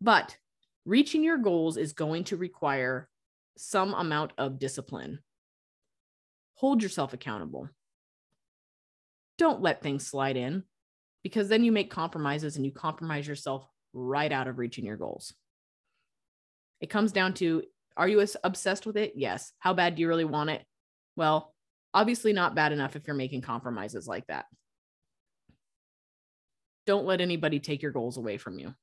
But 0.00 0.36
reaching 0.84 1.22
your 1.22 1.38
goals 1.38 1.76
is 1.76 1.92
going 1.92 2.24
to 2.24 2.36
require 2.36 3.08
some 3.56 3.94
amount 3.94 4.32
of 4.36 4.58
discipline. 4.58 5.20
Hold 6.54 6.82
yourself 6.82 7.12
accountable. 7.12 7.68
Don't 9.38 9.62
let 9.62 9.82
things 9.82 10.06
slide 10.06 10.36
in 10.36 10.64
because 11.22 11.48
then 11.48 11.62
you 11.62 11.70
make 11.70 11.90
compromises 11.90 12.56
and 12.56 12.64
you 12.64 12.72
compromise 12.72 13.28
yourself 13.28 13.66
right 13.92 14.32
out 14.32 14.48
of 14.48 14.58
reaching 14.58 14.84
your 14.84 14.96
goals. 14.96 15.34
It 16.80 16.90
comes 16.90 17.12
down 17.12 17.34
to 17.34 17.62
are 17.96 18.08
you 18.08 18.26
obsessed 18.44 18.86
with 18.86 18.96
it? 18.96 19.12
Yes. 19.16 19.52
How 19.58 19.74
bad 19.74 19.94
do 19.94 20.02
you 20.02 20.08
really 20.08 20.24
want 20.24 20.50
it? 20.50 20.64
Well, 21.16 21.54
obviously 21.94 22.32
not 22.32 22.54
bad 22.54 22.72
enough 22.72 22.96
if 22.96 23.06
you're 23.06 23.16
making 23.16 23.42
compromises 23.42 24.06
like 24.06 24.26
that. 24.28 24.46
Don't 26.86 27.06
let 27.06 27.20
anybody 27.20 27.60
take 27.60 27.82
your 27.82 27.92
goals 27.92 28.16
away 28.16 28.38
from 28.38 28.58
you. 28.58 28.74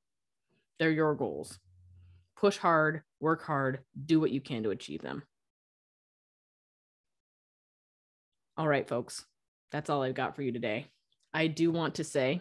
They're 0.78 0.90
your 0.90 1.14
goals. 1.14 1.58
Push 2.38 2.56
hard, 2.56 3.02
work 3.20 3.44
hard, 3.44 3.80
do 4.06 4.18
what 4.20 4.30
you 4.30 4.40
can 4.40 4.62
to 4.62 4.70
achieve 4.70 5.02
them. 5.02 5.22
All 8.56 8.68
right, 8.68 8.88
folks, 8.88 9.26
that's 9.70 9.90
all 9.90 10.02
I've 10.02 10.14
got 10.14 10.36
for 10.36 10.42
you 10.42 10.52
today. 10.52 10.86
I 11.34 11.46
do 11.46 11.70
want 11.70 11.96
to 11.96 12.04
say, 12.04 12.40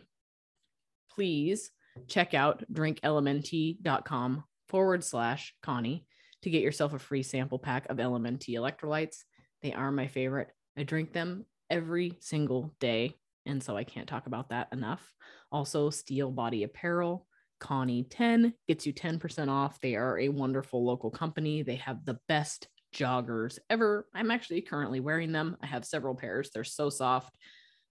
please 1.11 1.71
check 2.07 2.33
out 2.33 2.63
drinklmnt.com 2.71 4.43
forward 4.67 5.03
slash 5.03 5.53
Connie 5.61 6.05
to 6.43 6.49
get 6.49 6.61
yourself 6.61 6.93
a 6.93 6.99
free 6.99 7.23
sample 7.23 7.59
pack 7.59 7.89
of 7.89 7.97
LMNT 7.97 8.49
electrolytes. 8.49 9.23
They 9.61 9.73
are 9.73 9.91
my 9.91 10.07
favorite. 10.07 10.49
I 10.77 10.83
drink 10.83 11.13
them 11.13 11.45
every 11.69 12.17
single 12.19 12.73
day. 12.79 13.15
And 13.45 13.63
so 13.63 13.75
I 13.75 13.83
can't 13.83 14.07
talk 14.07 14.27
about 14.27 14.49
that 14.49 14.67
enough. 14.71 15.13
Also, 15.51 15.89
Steel 15.89 16.31
Body 16.31 16.63
Apparel, 16.63 17.25
Connie 17.59 18.03
10 18.03 18.53
gets 18.67 18.85
you 18.85 18.93
10% 18.93 19.49
off. 19.49 19.79
They 19.81 19.95
are 19.95 20.19
a 20.19 20.29
wonderful 20.29 20.85
local 20.85 21.09
company. 21.09 21.61
They 21.61 21.75
have 21.75 22.05
the 22.05 22.19
best 22.27 22.67
joggers 22.93 23.59
ever. 23.69 24.07
I'm 24.13 24.31
actually 24.31 24.61
currently 24.61 24.99
wearing 24.99 25.31
them. 25.31 25.57
I 25.61 25.67
have 25.67 25.85
several 25.85 26.15
pairs. 26.15 26.49
They're 26.53 26.63
so 26.63 26.89
soft. 26.89 27.35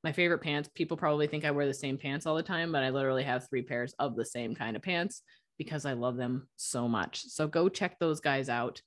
My 0.04 0.12
favorite 0.12 0.38
pants, 0.38 0.70
people 0.74 0.96
probably 0.96 1.26
think 1.26 1.44
I 1.44 1.50
wear 1.50 1.66
the 1.66 1.74
same 1.74 1.98
pants 1.98 2.24
all 2.24 2.37
the 2.37 2.42
time, 2.42 2.70
but 2.72 2.84
I 2.84 2.90
literally 2.90 3.24
have 3.24 3.48
three 3.48 3.62
pairs 3.62 3.94
of 3.98 4.16
the 4.16 4.24
same 4.24 4.54
kind 4.54 4.76
of 4.76 4.82
pants 4.82 5.22
because 5.59 5.85
I 5.85 5.92
love 5.92 6.16
them 6.16 6.49
so 6.57 6.88
much. 6.88 7.25
So 7.25 7.47
go 7.47 7.68
check 7.68 7.99
those 7.99 8.21
guys 8.21 8.49
out. 8.49 8.81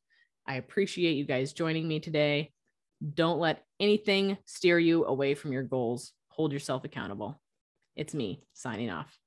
I 0.48 0.56
appreciate 0.56 1.14
you 1.14 1.26
guys 1.26 1.54
joining 1.54 1.88
me 1.88 2.00
today. 2.00 2.52
Don't 3.14 3.40
let 3.40 3.64
anything 3.80 4.38
steer 4.46 4.80
you 4.80 5.06
away 5.06 5.36
from 5.36 5.52
your 5.52 5.64
goals. 5.64 6.14
Hold 6.30 6.54
yourself 6.54 6.84
accountable. 6.84 7.40
It's 7.96 8.14
me 8.14 8.44
signing 8.54 8.90
off. 8.90 9.18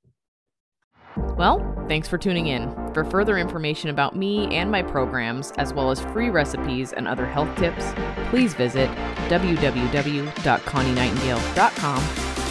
Well, 1.36 1.84
thanks 1.88 2.08
for 2.08 2.18
tuning 2.18 2.48
in. 2.48 2.74
For 2.92 3.04
further 3.04 3.38
information 3.38 3.90
about 3.90 4.16
me 4.16 4.52
and 4.54 4.70
my 4.70 4.82
programs, 4.82 5.52
as 5.58 5.72
well 5.72 5.90
as 5.90 6.00
free 6.00 6.30
recipes 6.30 6.92
and 6.92 7.06
other 7.06 7.26
health 7.26 7.56
tips, 7.56 7.92
please 8.30 8.54
visit 8.54 8.90
www.connienightingale.com 9.28 11.98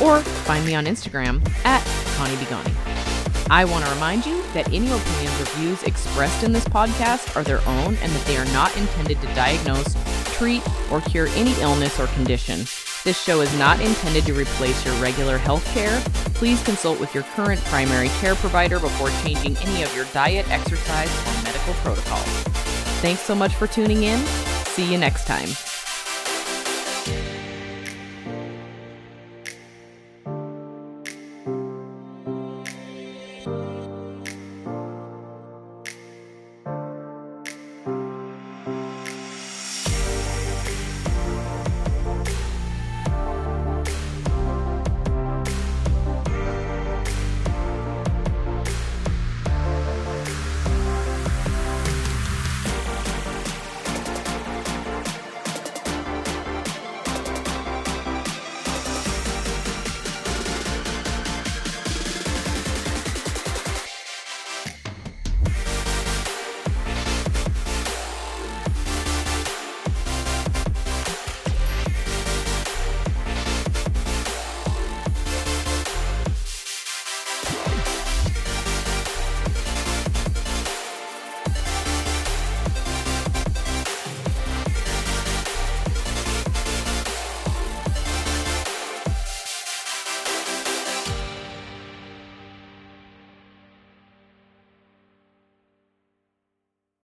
or 0.01 0.21
find 0.21 0.65
me 0.65 0.75
on 0.75 0.86
Instagram 0.86 1.45
at 1.65 1.84
Connie 2.15 2.36
Begani. 2.36 2.92
I 3.49 3.65
want 3.65 3.86
to 3.86 3.91
remind 3.91 4.25
you 4.25 4.41
that 4.53 4.67
any 4.67 4.89
opinions 4.91 5.41
or 5.41 5.45
views 5.58 5.84
expressed 5.84 6.43
in 6.43 6.51
this 6.51 6.65
podcast 6.65 7.36
are 7.36 7.43
their 7.43 7.62
own 7.67 7.95
and 7.95 8.12
that 8.12 8.25
they 8.25 8.38
are 8.38 8.45
not 8.45 8.75
intended 8.77 9.19
to 9.21 9.27
diagnose, 9.36 9.95
treat, 10.36 10.63
or 10.91 11.01
cure 11.01 11.27
any 11.29 11.53
illness 11.62 11.99
or 11.99 12.08
condition. 12.08 12.60
This 13.03 13.21
show 13.21 13.41
is 13.41 13.53
not 13.60 13.82
intended 13.82 14.25
to 14.25 14.34
replace 14.34 14.86
your 14.86 14.95
regular 14.95 15.38
health 15.38 15.65
care. 15.73 16.01
Please 16.36 16.63
consult 16.63 16.99
with 16.99 17.13
your 17.13 17.23
current 17.36 17.62
primary 17.65 18.10
care 18.19 18.36
provider 18.36 18.79
before 18.79 19.10
changing 19.23 19.58
any 19.58 19.84
of 19.84 19.93
your 19.95 20.06
diet, 20.13 20.49
exercise, 20.49 21.12
or 21.27 21.43
medical 21.43 21.73
protocols. 21.75 22.43
Thanks 23.01 23.21
so 23.21 23.36
much 23.36 23.53
for 23.56 23.67
tuning 23.67 24.03
in. 24.03 24.25
See 24.67 24.89
you 24.89 24.97
next 24.97 25.25
time. 25.27 25.49